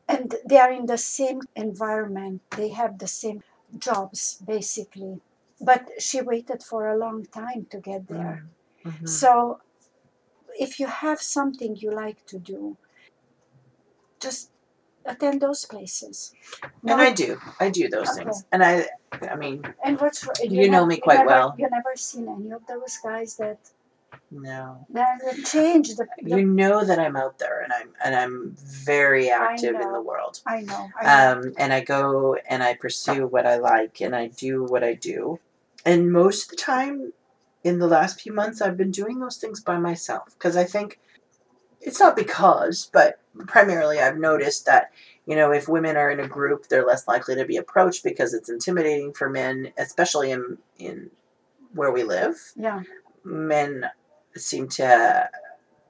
[0.09, 3.42] And they are in the same environment, they have the same
[3.78, 4.20] jobs,
[4.55, 5.20] basically.
[5.61, 8.38] But she waited for a long time to get there.
[8.84, 9.09] Mhm.
[9.09, 9.61] So,
[10.59, 12.76] if you have something you like to do,
[14.20, 14.50] just
[15.07, 16.32] attend those places.
[16.86, 17.38] and I do.
[17.61, 18.24] I do those Okay.
[18.24, 18.44] things.
[18.53, 18.86] And I,
[19.30, 21.55] I mean, and what's You know me quite never, well.
[21.59, 23.59] You never seen any of those guys that
[24.30, 24.86] no.
[24.90, 28.57] that that change the, the You know that I'm out there, and I'm and I'm
[28.84, 30.40] very active in the world.
[30.46, 30.90] I know.
[31.00, 31.40] I know.
[31.40, 34.94] um, and I go and I pursue what I like and I do what I
[34.94, 35.40] do.
[35.84, 37.12] And most of the time,
[37.64, 40.98] in the last few months, I've been doing those things by myself because I think
[41.83, 44.91] it's not because, but primarily I've noticed that
[45.26, 48.35] you know if women are in a group, they're less likely to be approached because
[48.35, 51.11] it's intimidating for men, especially in in
[51.74, 52.37] where we live.
[52.57, 52.83] yeah.
[53.24, 53.87] Men
[54.37, 55.30] seem to.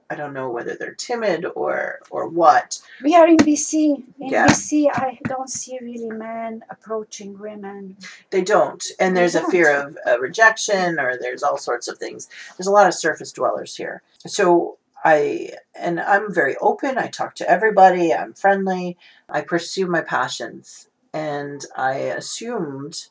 [0.09, 2.79] I don't know whether they're timid or or what.
[3.01, 3.95] We are in BC.
[4.19, 4.47] In Yeah.
[4.47, 7.97] BC, I don't see really men approaching women.
[8.29, 8.83] They don't.
[8.99, 12.29] And there's a fear of uh, rejection or there's all sorts of things.
[12.57, 14.03] There's a lot of surface dwellers here.
[14.19, 16.97] So I, and I'm very open.
[16.97, 18.13] I talk to everybody.
[18.13, 18.97] I'm friendly.
[19.29, 20.87] I pursue my passions.
[21.13, 23.07] And I assumed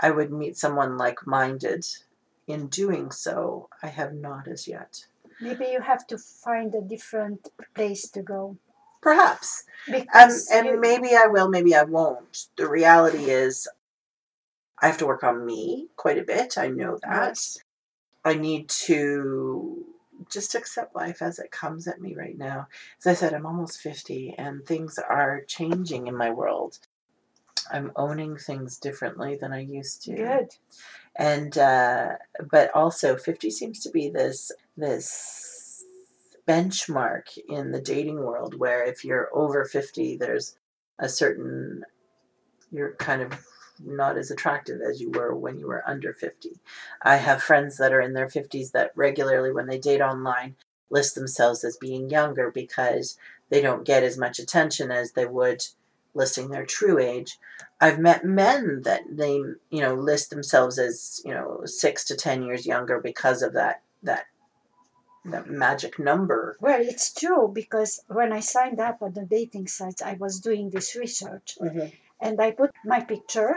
[0.00, 1.86] I would meet someone like minded.
[2.46, 5.06] In doing so, I have not as yet.
[5.40, 8.58] Maybe you have to find a different place to go.
[9.00, 9.64] Perhaps.
[9.88, 12.46] Um, and you- maybe I will, maybe I won't.
[12.56, 13.66] The reality is,
[14.80, 16.58] I have to work on me quite a bit.
[16.58, 17.28] I know that.
[17.28, 17.58] Yes.
[18.24, 19.84] I need to
[20.34, 22.66] just accept life as it comes at me right now.
[22.98, 26.78] As I said, I'm almost 50 and things are changing in my world.
[27.72, 30.14] I'm owning things differently than I used to.
[30.14, 30.48] Good.
[31.16, 32.16] And uh,
[32.50, 35.84] but also 50 seems to be this this
[36.46, 40.58] benchmark in the dating world where if you're over 50 there's
[40.98, 41.84] a certain
[42.70, 43.32] you're kind of
[43.80, 46.60] not as attractive as you were when you were under 50.
[47.02, 50.56] I have friends that are in their 50s that regularly, when they date online,
[50.90, 53.18] list themselves as being younger because
[53.50, 55.64] they don't get as much attention as they would
[56.14, 57.38] listing their true age.
[57.80, 62.44] I've met men that they, you know, list themselves as, you know, six to 10
[62.44, 64.26] years younger because of that, that,
[65.24, 66.56] that magic number.
[66.60, 70.70] Well, it's true because when I signed up on the dating sites, I was doing
[70.70, 71.88] this research mm-hmm.
[72.24, 73.54] And I put my picture.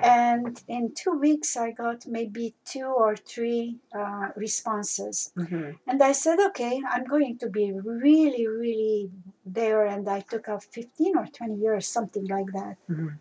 [0.00, 5.32] And in two weeks, I got maybe two or three uh, responses.
[5.36, 5.70] Mm-hmm.
[5.88, 9.10] And I said, okay, I'm going to be really, really
[9.44, 9.84] there.
[9.86, 12.76] And I took up 15 or 20 years, something like that.
[12.88, 13.18] Mhm.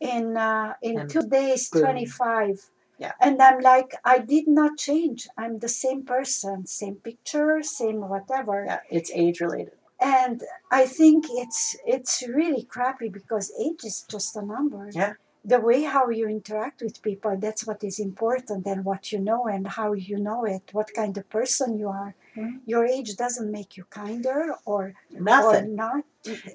[0.00, 1.82] In, uh, in And two days, boom.
[1.82, 2.70] 25.
[2.98, 3.12] Yeah.
[3.20, 5.28] And I'm like, I did not change.
[5.36, 8.64] I'm the same person, same picture, same whatever.
[8.66, 9.77] Yeah, it's age related.
[10.00, 14.88] And I think it's it's really crappy because age is just a number.
[14.92, 15.14] Yeah.
[15.44, 19.46] The way how you interact with people, that's what is important and what you know
[19.46, 22.14] and how you know it, what kind of person you are.
[22.36, 22.60] Mhm.
[22.66, 25.64] Your age doesn't make you kinder or Nothing.
[25.64, 26.04] or not.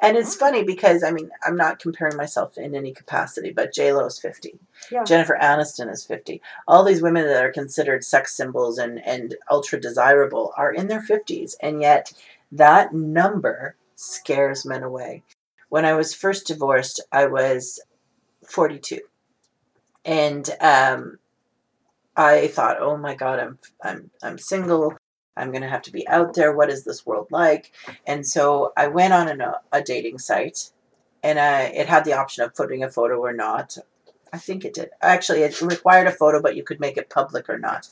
[0.01, 3.91] And it's funny because I mean I'm not comparing myself in any capacity, but J
[3.93, 4.59] Lo is fifty,
[4.91, 5.03] Yeah.
[5.03, 6.41] Jennifer Aniston is fifty.
[6.67, 11.01] All these women that are considered sex symbols and and ultra desirable are in their
[11.01, 12.13] fifties, and yet
[12.53, 15.23] that number scares men away.
[15.69, 17.81] When I was first divorced, I was
[18.47, 19.01] forty two,
[20.05, 21.17] and um,
[22.15, 24.93] I thought, oh my god, I'm I'm I'm single.
[25.35, 26.55] I'm gonna have to be out there.
[26.55, 27.71] What is this world like?
[28.05, 30.71] And so I went on a, a dating site,
[31.23, 33.77] and I, it had the option of putting a photo or not.
[34.31, 34.91] I think it did.
[35.01, 37.89] Actually, it required a photo, but you could make it public or not.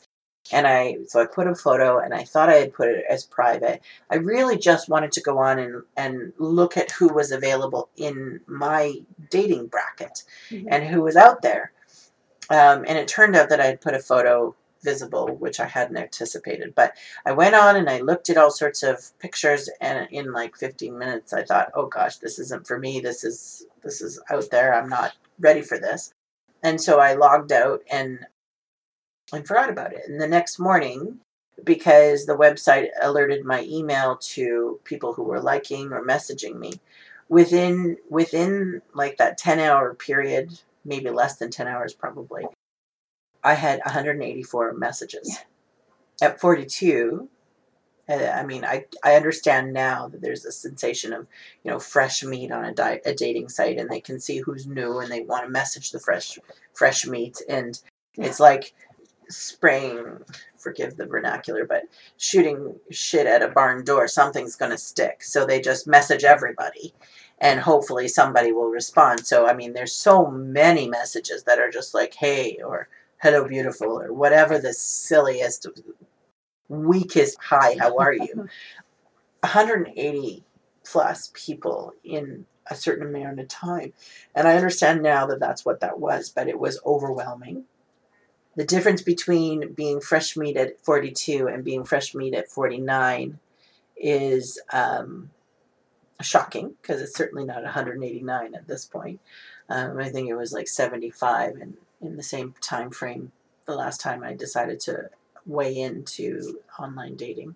[0.51, 3.23] And I so I put a photo, and I thought I had put it as
[3.25, 3.81] private.
[4.09, 8.41] I really just wanted to go on and and look at who was available in
[8.47, 10.67] my dating bracket Mhm.
[10.69, 11.71] and who was out there.
[12.49, 15.97] Um, and it turned out that I had put a photo visible, which I hadn't
[15.97, 16.73] anticipated.
[16.75, 20.55] But I went on and I looked at all sorts of pictures, and in like
[20.57, 22.99] 15 minutes, I thought, "Oh gosh, this isn't for me.
[22.99, 24.73] This is this is out there.
[24.73, 26.13] I'm not ready for this."
[26.63, 28.25] And so I logged out and
[29.31, 30.03] and forgot about it.
[30.07, 31.19] And the next morning,
[31.63, 36.73] because the website alerted my email to people who were liking or messaging me,
[37.29, 42.45] within within like that 10 hour period maybe less than 10 hours probably
[43.41, 45.39] i had 184 messages.
[46.21, 47.29] At 42
[48.09, 51.25] uh, i mean I, I understand now that there's a sensation of
[51.63, 54.67] you know fresh meat on a, di- a dating site and they can see who's
[54.67, 56.37] new and they want to message the fresh
[56.73, 57.37] fresh meat.
[57.47, 57.79] And
[58.15, 58.73] it's like
[59.31, 60.19] spraying
[60.57, 61.83] forgive the vernacular but
[62.17, 65.23] shooting shit at a barn door something's going to stick.
[65.23, 66.93] So they just message everybody
[67.39, 69.25] and hopefully somebody will respond.
[69.25, 72.87] So i mean there's so many messages that are just like hey or
[73.21, 75.67] hello beautiful or whatever the silliest
[76.69, 78.47] weakest hi how are you?
[79.41, 80.43] 180
[80.83, 83.91] plus people in a certain amount of time.
[84.35, 87.65] And i understand now that that's what that was but it was overwhelming
[88.55, 93.39] the difference between being fresh meat at 42 and being fresh meat at 49
[93.95, 95.29] is um,
[96.21, 99.19] shocking because it's certainly not 189 at this point.
[99.69, 103.31] Um, I think it was like 75 in, in the same time frame
[103.65, 105.09] the last time I decided to
[105.45, 107.55] weigh into online dating.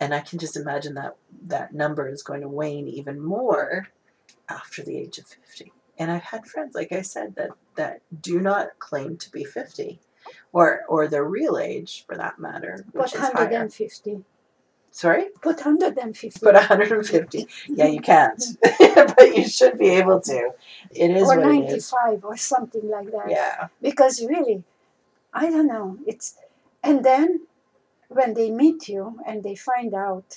[0.00, 1.16] And I can just imagine that
[1.46, 3.88] that number is going to wane even more
[4.48, 5.72] after the age of 50
[6.02, 10.00] and I've had friends, like I said, that that do not claim to be fifty,
[10.52, 13.44] or or their real age for that matter, which Put is higher.
[13.44, 14.24] 150.
[14.94, 16.40] Sorry, Put 150.
[16.40, 17.46] put 150.
[17.68, 18.42] Yeah, you can't,
[19.16, 20.50] but you should be able to.
[20.90, 21.90] It is or what it is.
[21.92, 23.30] 95 or something like that.
[23.30, 24.62] Yeah, Because really,
[25.32, 25.96] I don't know.
[26.06, 26.36] It's
[26.82, 27.28] and then
[28.08, 30.28] when they meet you and they find out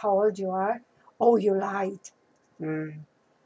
[0.00, 0.82] how old you are,
[1.18, 2.04] oh, you lied.
[2.60, 2.92] mm.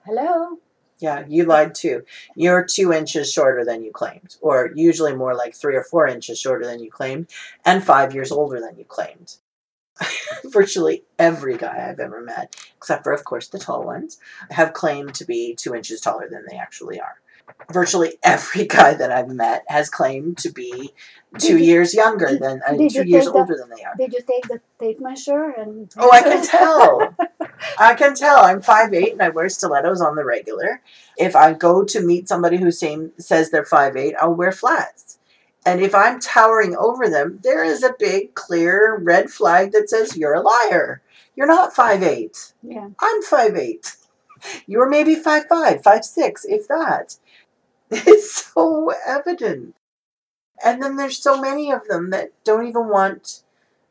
[0.04, 0.58] Hello.
[0.99, 2.05] Yeah, you lied too.
[2.34, 6.38] You're two inches shorter than you claimed, or usually more like three or four inches
[6.40, 7.28] shorter than you claimed,
[7.64, 9.36] and five years older than you claimed.
[10.44, 14.18] Virtually every guy I've ever met, except for, of course, the tall ones,
[14.51, 17.16] have claimed to be two inches taller than they actually are.
[17.72, 20.92] Virtually every guy that I've met has claimed to be
[21.38, 23.94] two Did you- years younger than, uh, two you years the- older than they are.
[23.99, 25.90] Did you take the tape measure and?
[25.97, 27.14] Oh, I can tell.
[27.78, 28.38] I can tell.
[28.38, 30.80] I'm 5'8 and I wear stilettos on the regular.
[31.16, 35.18] If I go to meet somebody who same, says they're 5'8, I'll wear flats.
[35.64, 40.16] And if I'm towering over them, there is a big, clear red flag that says,
[40.16, 41.02] You're a liar.
[41.34, 42.52] You're not 5'8.
[42.62, 42.88] yeah.
[42.98, 43.96] I'm 5'8.
[44.66, 47.16] You're maybe 5'5, 5'6, if that.
[47.90, 49.76] It's so evident.
[50.64, 53.42] And then there's so many of them that don't even want,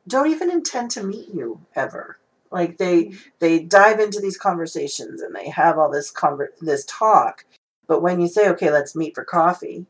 [0.08, 2.18] don't even intend to meet you ever.
[2.56, 3.30] Like they mm-hmm.
[3.40, 7.46] they dive into these conversations and they have all this conver- this talk,
[7.88, 9.86] but when you say, okay, let's meet for coffee,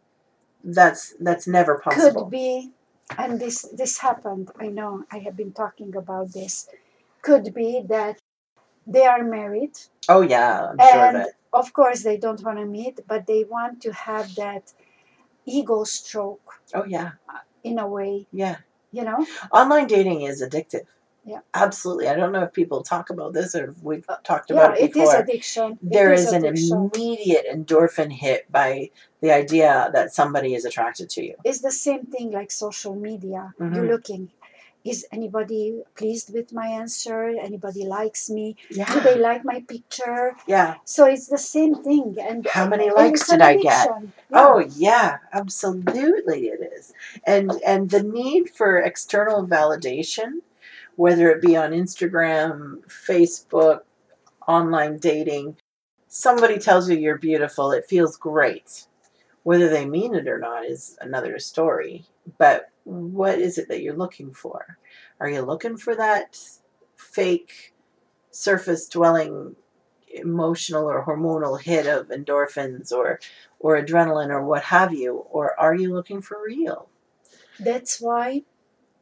[0.63, 2.24] that's that's never possible.
[2.24, 2.72] Could be,
[3.18, 4.51] and this this happened.
[4.59, 5.05] I know.
[5.11, 6.68] I have been talking about this.
[7.22, 8.18] Could be that
[8.88, 9.76] they are married
[10.09, 11.36] Oh yeah, I'm sure of and it.
[11.53, 14.74] of course they don't want to meet, but they want to have that
[15.45, 18.28] ego stroke Oh yeah, uh, in a way.
[18.32, 18.57] yeah.
[18.91, 19.26] You know.
[19.51, 20.86] Online dating is addictive.
[21.26, 21.39] Yeah.
[21.55, 22.07] Absolutely.
[22.07, 24.78] I don't know if people talk about this or if we've Uh, talked Yeah, about
[24.78, 25.15] it it before.
[25.15, 25.71] is addiction.
[25.73, 26.91] It there is an addiction.
[26.93, 31.36] immediate endorphin hit by the idea that somebody is attracted to you.
[31.43, 33.53] It's the same thing like social media.
[33.59, 33.89] You're Mhm.
[33.89, 34.32] looking.
[34.86, 37.26] Is anybody pleased with my answer?
[37.49, 38.55] Anybody likes me?
[38.69, 38.91] Yeah.
[38.93, 40.36] Do they like my picture?
[40.47, 40.76] Yeah.
[40.86, 42.17] So it's the same thing.
[42.19, 43.89] And How many and likes did I get?
[44.30, 44.43] Yeah.
[44.43, 46.93] Oh yeah, absolutely it is.
[47.26, 50.41] And and the need for external validation,
[50.95, 53.81] whether it be on Instagram, Facebook,
[54.47, 55.57] online dating,
[56.07, 58.87] somebody tells you you're beautiful, it feels great.
[59.43, 62.05] Whether they mean it or not is another story.
[62.37, 64.77] But what is it that you're looking for?
[65.19, 66.39] Are you looking for that
[66.95, 67.73] fake
[68.31, 69.55] surface dwelling
[70.13, 73.19] emotional or hormonal hit of endorphins or
[73.59, 76.89] or adrenaline or what have you or are you looking for real
[77.59, 78.43] That's why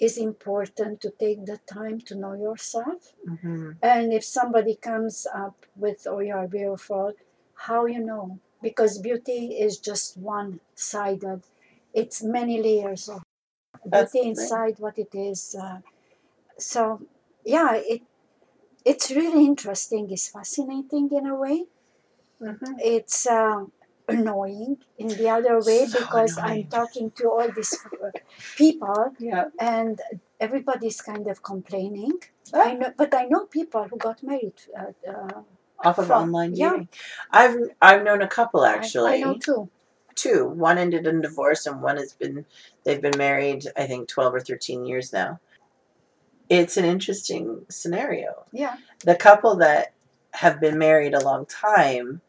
[0.04, 3.14] it's important to take the time to know yourself.
[3.30, 3.72] mm-hmm.
[3.82, 7.14] And if somebody comes up with, oh, you are beautiful,
[7.68, 8.40] how you know?
[8.62, 11.42] Because beauty is just one sided,
[11.94, 13.22] it's many layers of
[13.86, 15.56] That's beauty inside what it is.
[15.56, 15.80] Uh,
[16.58, 16.82] so,
[17.46, 18.02] yeah, it
[18.92, 20.12] it's really interesting.
[20.12, 21.66] It's fascinating in a way.
[22.42, 22.74] Mm-hmm.
[22.80, 23.66] It's uh,
[24.08, 26.64] annoying in the other way So because annoying.
[26.66, 27.78] I'm talking to all these
[28.58, 30.02] people yeah and
[30.40, 32.12] everybody's kind of complaining.
[32.54, 32.64] Ah.
[32.70, 34.54] I know, but I know people who got married.
[34.78, 35.42] Uh, uh,
[35.86, 36.70] off of From- online yeah.
[36.72, 36.88] dating
[37.32, 39.70] i've i've known a couple actually I, know too.
[40.16, 42.46] two one ended in divorce and one has been
[42.86, 45.40] they've been married i think 12 or 13 years now
[46.50, 49.94] it's an interesting scenario Yeah, the couple that
[50.34, 52.22] have been married a long time,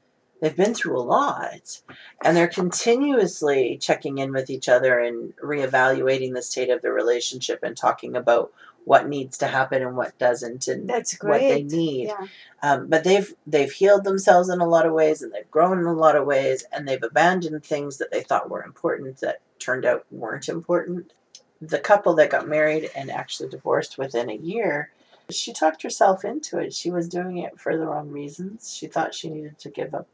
[0.45, 1.80] they've been through a lot
[2.22, 7.61] and they're continuously checking in with each other and reevaluating the state of the relationship
[7.62, 8.53] and talking about
[8.84, 12.09] what needs to happen and what doesn't and That's what they need.
[12.09, 12.26] Yeah.
[12.62, 15.86] um, but they've they've healed themselves in a lot of ways and they've grown in
[15.86, 19.86] a lot of ways and they've abandoned things that they thought were important that turned
[19.86, 21.14] out weren't important.
[21.62, 24.90] The couple that got married and actually divorced within a year
[25.30, 26.74] she talked herself into it.
[26.74, 28.76] She was doing it for the wrong reasons.
[28.76, 30.07] She thought she needed to give up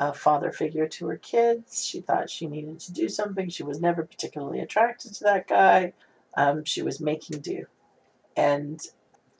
[0.00, 3.80] a father figure to her kids she thought she needed to do something she was
[3.80, 5.92] never particularly attracted to that guy
[6.36, 7.66] um, she was making do
[8.36, 8.80] and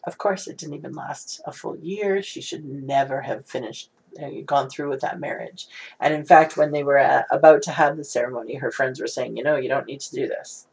[0.06, 2.22] of course, it didn't even last a full year.
[2.22, 3.90] She should never have finished,
[4.22, 5.68] uh, gone through with that marriage.
[6.00, 9.08] And in fact, when they were uh, about to have the ceremony, her friends were
[9.08, 10.68] saying, you know, you don't need to do this.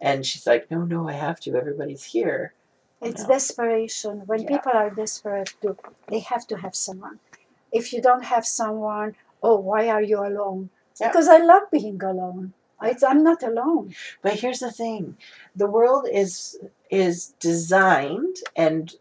[0.00, 1.56] And she's like, no, no, I have to.
[1.56, 2.54] Everybody's here.
[3.02, 4.22] It's desperation.
[4.26, 4.48] When Yeah.
[4.58, 5.76] people are desperate, to,
[6.08, 7.20] they have to have someone.
[7.72, 10.70] If you don't have someone, oh, why are you alone?
[11.00, 11.08] Yeah.
[11.08, 12.52] Because I love being alone.
[12.80, 13.94] I, I'm not alone.
[14.22, 15.16] But here's the thing
[15.54, 16.58] the world is
[16.90, 18.94] is designed and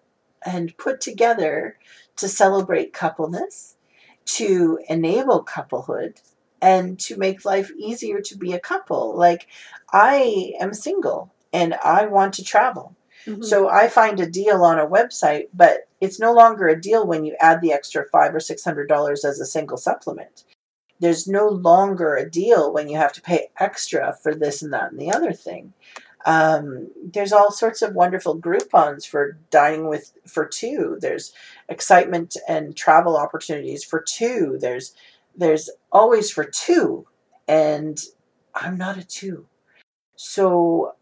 [0.45, 1.77] and put together
[2.17, 3.75] to celebrate coupleness,
[4.25, 6.21] to enable couplehood,
[6.61, 9.15] and to make life easier to be a couple.
[9.15, 9.47] Like
[9.91, 12.95] I am single and I want to travel.
[13.25, 13.43] Mhm.
[13.43, 17.23] So I find a deal on a website, but it's no longer a deal when
[17.23, 20.43] you add the extra five or six hundred dollars as a single supplement.
[20.99, 24.91] There's no longer a deal when you have to pay extra for this and that
[24.91, 25.73] and the other thing.
[26.25, 30.97] Um, there's all sorts of wonderful Groupons for dining with for two.
[30.99, 31.33] There's
[31.69, 34.57] excitement and travel opportunities for two.
[34.59, 34.93] There's
[35.35, 37.07] there's always for two,
[37.47, 37.99] and
[38.53, 39.47] I'm not a two.
[40.15, 40.95] So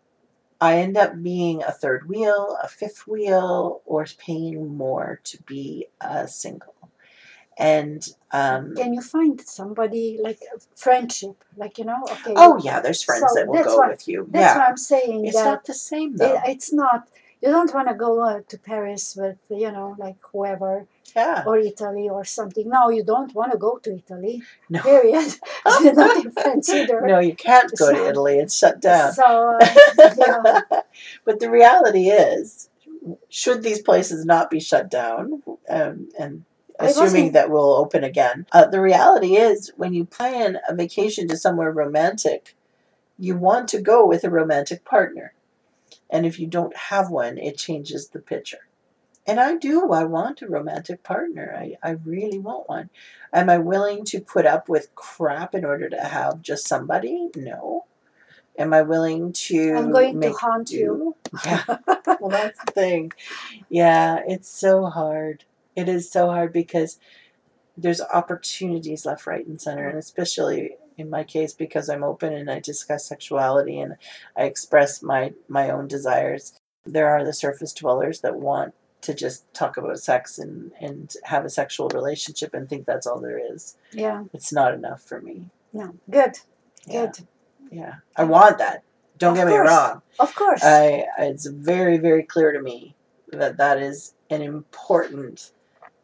[0.61, 5.87] I end up being a third wheel, a fifth wheel, or paying more to be
[6.01, 6.73] a single.
[7.57, 10.39] And um, Can you find somebody like
[10.75, 11.43] friendship?
[11.57, 12.33] Like, you know, okay.
[12.35, 14.27] oh yeah, there's friends So that will go what- with you.
[14.29, 15.25] That's yeah, what I'm saying.
[15.25, 16.35] it's not the same though.
[16.35, 17.09] it, it's not,
[17.41, 20.85] you don't want to go uh, to Paris with, you know, like whoever,
[21.15, 22.69] yeah, or Italy or something.
[22.69, 25.35] No, you don't want to go to Italy, no, period.
[25.65, 27.01] not in France either.
[27.05, 28.39] no, you can't go to Italy.
[28.39, 29.13] It's shut down.
[29.13, 29.67] So, uh,
[30.17, 30.61] yeah.
[31.25, 32.69] but the reality is,
[33.29, 36.45] should these places not be shut down, um, and
[36.79, 41.37] assuming that we'll open again, uh, the reality is, when you plan a vacation to
[41.37, 42.55] somewhere romantic,
[43.17, 45.33] you want to go with a romantic partner,
[46.09, 48.68] and if you don't have one, it changes the picture.
[49.29, 49.91] And I do.
[49.93, 51.55] I want a romantic partner.
[51.57, 52.89] I, I really want one.
[53.31, 57.29] Am I willing to put up with crap in order to have just somebody?
[57.35, 57.85] No.
[58.57, 61.15] Am I willing to I'm going to haunt you.
[61.31, 61.39] do?
[61.45, 61.63] Yeah.
[62.19, 63.11] well, that's the thing.
[63.69, 65.45] Yeah, it's so hard.
[65.75, 66.99] It is so hard because
[67.77, 72.51] there's opportunities left, right, and center, and especially in my case because I'm open and
[72.51, 73.95] I discuss sexuality and
[74.35, 76.53] I express my my own desires.
[76.85, 81.45] There are the surface dwellers that want to just talk about sex and and have
[81.45, 83.77] a sexual relationship and think that's all there is.
[83.93, 85.49] yeah, It's not enough for me.
[85.73, 86.33] no, good,
[86.85, 87.27] Yeah, good.
[87.71, 87.95] yeah.
[88.15, 88.83] I want that.
[89.17, 90.01] Don't Of get me wrong.
[90.19, 90.61] Of course.
[90.63, 92.95] I it's very very clear to me
[93.31, 95.51] that that is an important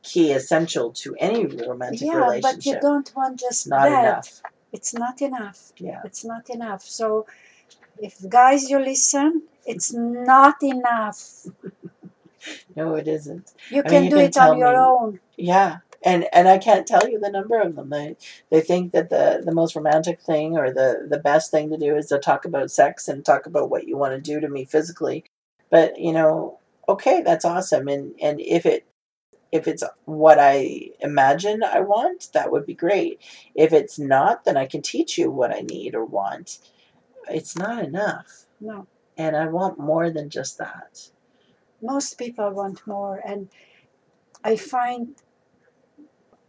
[0.03, 2.43] key essential to any romantic relationship.
[2.43, 4.03] yeah, but you don't want just Not that.
[4.03, 4.41] enough.
[4.71, 5.71] It's not enough.
[5.77, 6.01] Yeah.
[6.05, 6.81] It's not enough.
[6.83, 7.25] So,
[7.97, 11.21] if guys you listen, it's not enough.
[12.75, 13.53] No, it isn't.
[13.69, 15.19] You I mean, can you do can it on your me- own.
[15.37, 15.77] Yeah.
[16.03, 17.89] And and I can't tell you the number of them.
[17.89, 18.17] They
[18.51, 21.95] they think that the the most romantic thing or the the best thing to do
[21.95, 24.65] is to talk about sex and talk about what you want to do to me
[24.65, 25.25] physically.
[25.71, 28.85] But, you know, okay, that's awesome and and if it
[29.51, 33.21] if it's what I imagine I want, that would be great.
[33.55, 36.59] If it's not, then I can teach you what I need or want.
[37.29, 38.45] It's not enough.
[38.59, 38.87] No,
[39.17, 41.11] And I want more than just that.
[41.82, 43.49] Most people want more, and
[44.43, 45.15] I find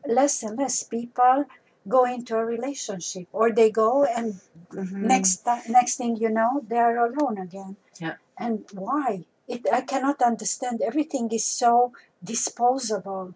[0.06, 1.46] less and less people
[1.88, 4.40] go into a relationship, or they go and
[4.72, 5.06] mm-hmm.
[5.06, 7.76] next ti- next thing you know, they are alone again.
[8.00, 8.14] Yeah.
[8.38, 9.24] And why?
[9.48, 10.82] It I cannot understand.
[10.82, 13.34] Everything is so disposable.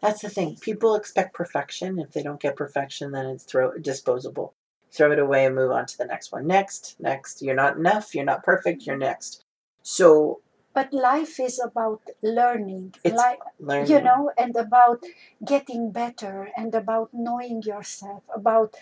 [0.00, 0.56] That's the thing.
[0.56, 1.98] People expect perfection.
[1.98, 4.54] If they don't get perfection, then it's throw disposable.
[4.90, 6.46] Throw it away and move on to the next one.
[6.46, 7.42] Next, next.
[7.42, 8.14] You're not enough.
[8.14, 8.86] You're not perfect.
[8.86, 9.44] You're next.
[9.82, 10.40] So
[10.74, 12.94] But life is about learning.
[13.04, 13.86] It's Li- learn.
[13.86, 15.02] you know, and about
[15.44, 18.74] getting better and about knowing yourself, about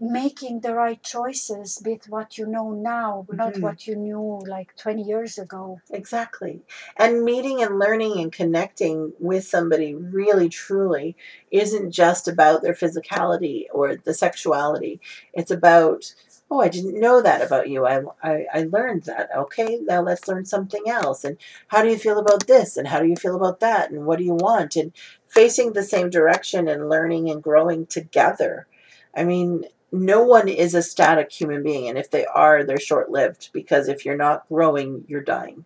[0.00, 3.62] making the right choices with what you know now, not Mhm.
[3.62, 5.80] what you knew like 20 years ago.
[5.90, 6.62] Exactly.
[6.96, 11.16] And meeting and learning and connecting with somebody really truly
[11.50, 15.00] isn't just about their physicality or the sexuality.
[15.32, 16.14] It's about,
[16.50, 17.86] oh, I didn't know that about you.
[17.86, 19.28] I, I, I learned that.
[19.36, 21.24] Okay, now let's learn something else.
[21.24, 21.36] And
[21.68, 22.76] how do you feel about this?
[22.76, 23.90] And how do you feel about that?
[23.90, 24.76] And what do you want?
[24.76, 24.92] And
[25.26, 28.66] facing the same direction and learning and growing together.
[29.14, 31.88] I mean, no one is a static human being.
[31.88, 35.64] And if they are, they're short lived because if you're not growing, you're dying.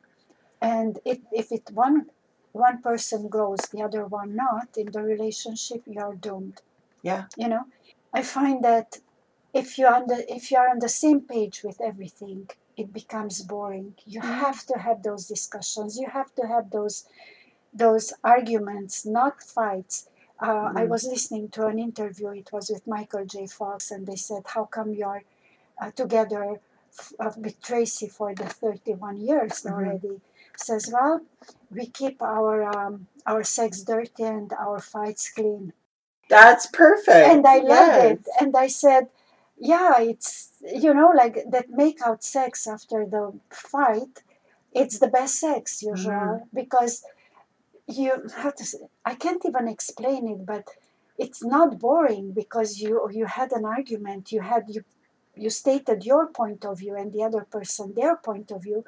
[0.60, 2.06] And it, if it one
[2.52, 6.60] one person grows, the other one not in the relationship, you are doomed.
[7.02, 7.24] Yeah.
[7.36, 7.64] You know,
[8.12, 8.98] I find that
[9.54, 13.94] if you under if you are on the same page with everything, it becomes boring.
[14.06, 15.98] You have to have those discussions.
[15.98, 17.06] You have to have those
[17.72, 20.08] those arguments, not fights.
[20.40, 20.90] Uh, I Mhm.
[20.90, 22.30] was listening to an interview.
[22.30, 23.46] It was with Michael J.
[23.46, 25.22] Fox, and they said, "How come you're
[25.80, 26.60] uh, together
[26.98, 29.72] f- uh, with Tracy for the 31 years Mhm.
[29.72, 30.20] already?"
[30.56, 31.22] Says, "Well,
[31.70, 35.72] we keep our um, our sex dirty and our fights clean."
[36.28, 37.26] That's perfect.
[37.32, 38.20] and I loved it.
[38.40, 39.08] And I said,
[39.62, 44.16] yeah, it's you know like that make out sex after the fight.
[44.72, 46.44] It's the best sex usually Mm-hmm.
[46.54, 47.04] because
[47.88, 48.64] you have to.
[49.04, 50.64] I can't even explain it, but
[51.18, 54.32] it's not boring because you you had an argument.
[54.32, 54.82] You had you
[55.36, 58.84] you stated your point of view and the other person their point of view.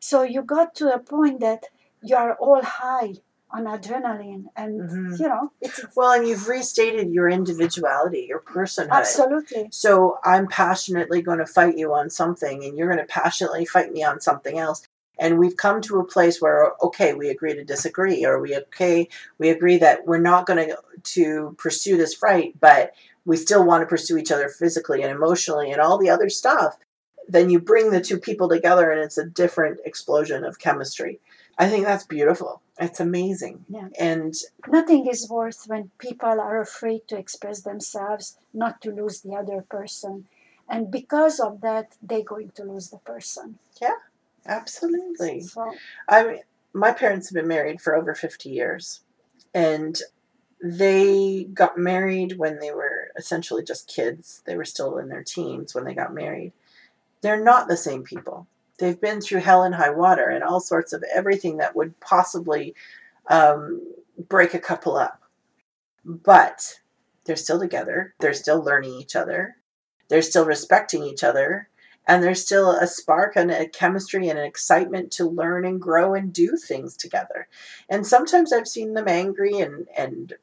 [0.00, 1.64] So you got to a point that
[2.02, 3.14] you are all high
[3.54, 5.18] on adrenaline and Mhm.
[5.20, 8.90] you know it's Well, and you've restated your individuality, your personhood.
[8.90, 13.64] absolutely So I'm passionately going to fight you on something, and you're going to passionately
[13.64, 14.82] fight me on something else.
[15.16, 19.08] And we've come to a place where, okay, we agree to disagree, or we okay,
[19.38, 20.76] we agree that we're not going to
[21.14, 22.92] to pursue this fight, but
[23.24, 26.76] we still want to pursue each other physically and emotionally and all the other stuff.
[27.28, 31.20] Then you bring the two people together, and it's a different explosion of chemistry.
[31.56, 32.60] I think that's beautiful.
[32.78, 33.64] It's amazing.
[33.68, 33.88] Yeah.
[33.98, 34.34] And
[34.66, 39.62] Nothing is worth when people are afraid to express themselves, not to lose the other
[39.62, 40.26] person.
[40.68, 43.58] And because of that, they're going to lose the person.
[43.80, 43.96] Yeah,
[44.46, 45.42] absolutely.
[45.42, 45.72] So,
[46.08, 46.40] I mean,
[46.72, 49.00] my parents have been married for over 50 years.
[49.52, 50.00] And
[50.60, 54.42] they got married when they were essentially just kids.
[54.46, 56.52] They were still in their teens when they got married.
[57.20, 58.46] They're not the same people.
[58.78, 62.74] They've been through hell and high water and all sorts of everything that would possibly
[63.28, 63.80] um,
[64.28, 65.22] break a couple up.
[66.04, 66.80] But
[67.24, 68.14] they're still together.
[68.20, 69.56] They're still learning each other.
[70.08, 71.68] They're still respecting each other.
[72.06, 76.14] And there's still a spark and a chemistry and an excitement to learn and grow
[76.14, 77.48] and do things together.
[77.88, 80.34] And sometimes I've seen them angry and and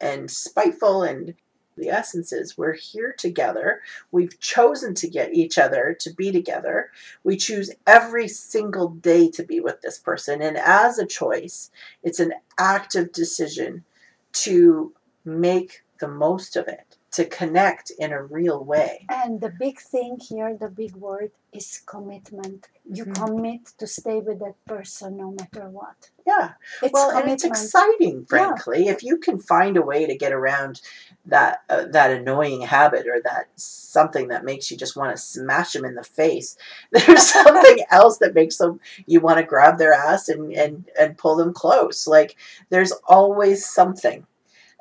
[0.00, 1.34] and spiteful and
[1.76, 3.80] the essence is we're here together.
[4.10, 6.90] We've chosen to get each other to be together.
[7.24, 10.42] We choose every single day to be with this person.
[10.42, 11.70] And as a choice,
[12.02, 13.84] it's an active decision
[14.32, 14.92] to
[15.24, 19.06] make the most of it, to connect in a real way.
[19.08, 22.68] and the big thing here, the big word is commitment.
[22.98, 23.14] You Mhm.
[23.14, 26.10] commit to stay with that person no matter what.
[26.26, 26.52] Yeah.
[26.82, 28.26] It's well, and it's exciting, Yeah.
[28.28, 30.80] frankly, if you can find a way to get around
[31.26, 35.72] that uh, that annoying habit or that something that makes you just want to smash
[35.72, 36.56] them in the face.
[36.92, 41.18] There's something else that makes them you want to grab their ass and and and
[41.18, 42.06] pull them close.
[42.06, 42.36] Like
[42.70, 44.26] there's always something.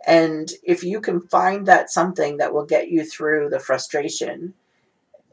[0.08, 4.54] And if you can find that something that will get you through the frustration,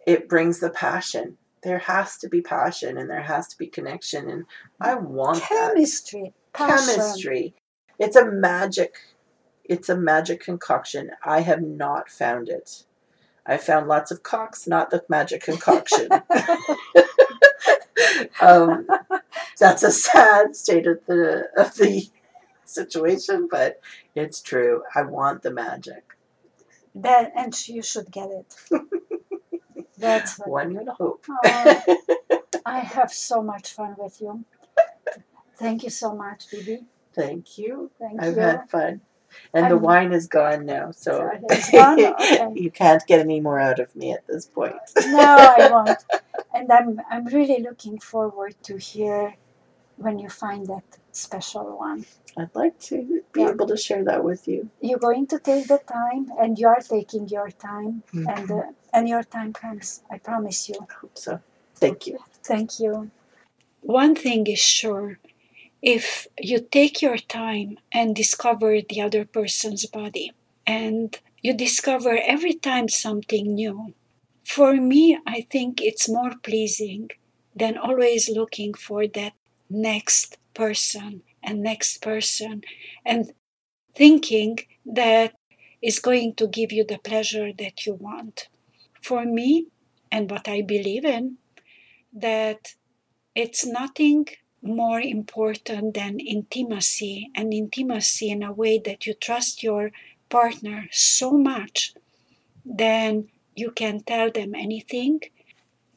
[0.06, 1.38] it brings the passion.
[1.62, 4.44] There has to be passion and there has to be connection and
[4.80, 7.54] I want chemistry, chemistry.
[7.98, 8.94] It's a magic.
[9.64, 11.10] It's a magic concoction.
[11.24, 12.84] I have not found it.
[13.44, 16.08] I found lots of cocks, not the magic concoction.
[18.40, 18.86] um,
[19.58, 22.08] that's a sad state of the of the
[22.68, 23.80] situation, but
[24.14, 24.82] it's true.
[24.94, 26.04] I want the magic.
[26.94, 28.54] That, and you should get it.
[29.98, 31.24] That's One would hope.
[31.28, 31.96] Oh,
[32.64, 34.44] I have so much fun with you.
[35.56, 36.84] Thank you so much, Bibi.
[37.14, 37.90] Thank you.
[37.98, 38.40] Thank I've you.
[38.42, 39.00] had fun.
[39.52, 41.30] And the I'm- wine is gone now, so
[41.72, 42.00] gone?
[42.04, 42.48] Okay.
[42.54, 44.74] you can't get any more out of me at this point.
[45.06, 45.98] No, I won't.
[46.54, 49.34] And I'm I'm really looking forward to hear
[49.98, 52.06] when you find that special one.
[52.36, 52.96] I'd like to
[53.32, 53.50] be Yeah.
[53.50, 54.70] able to share that with you.
[54.80, 58.02] You're going to take the time, and you are taking your time,
[58.34, 58.62] and uh,
[58.94, 60.02] and your time comes.
[60.14, 60.76] I promise you.
[60.88, 61.32] I hope so.
[61.82, 62.18] Thank you.
[62.50, 63.10] Thank you.
[63.82, 65.18] One thing is sure
[65.82, 70.32] if you take your time and discover the other person's body
[70.66, 73.94] and you discover every time something new.
[74.44, 77.10] For me, I think it's more pleasing
[77.54, 79.34] than always looking for that
[79.70, 82.62] next person and next person
[83.04, 83.32] and
[83.94, 85.34] thinking that
[85.82, 88.48] is going to give you the pleasure that you want.
[89.02, 89.66] For me,
[90.10, 91.38] and what I believe in,
[92.12, 92.74] that
[93.34, 94.26] it's nothing
[94.62, 99.92] more important than intimacy and intimacy in a way that you trust your
[100.28, 101.94] partner so much
[102.64, 105.20] then you can tell them anything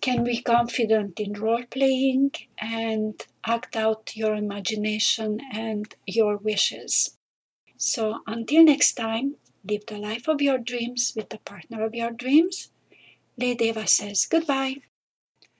[0.01, 7.17] can be confident in role playing and act out your imagination and your wishes.
[7.77, 12.11] So until next time live the life of your dreams with the partner of your
[12.11, 12.71] dreams.
[13.39, 14.77] Ledeva says goodbye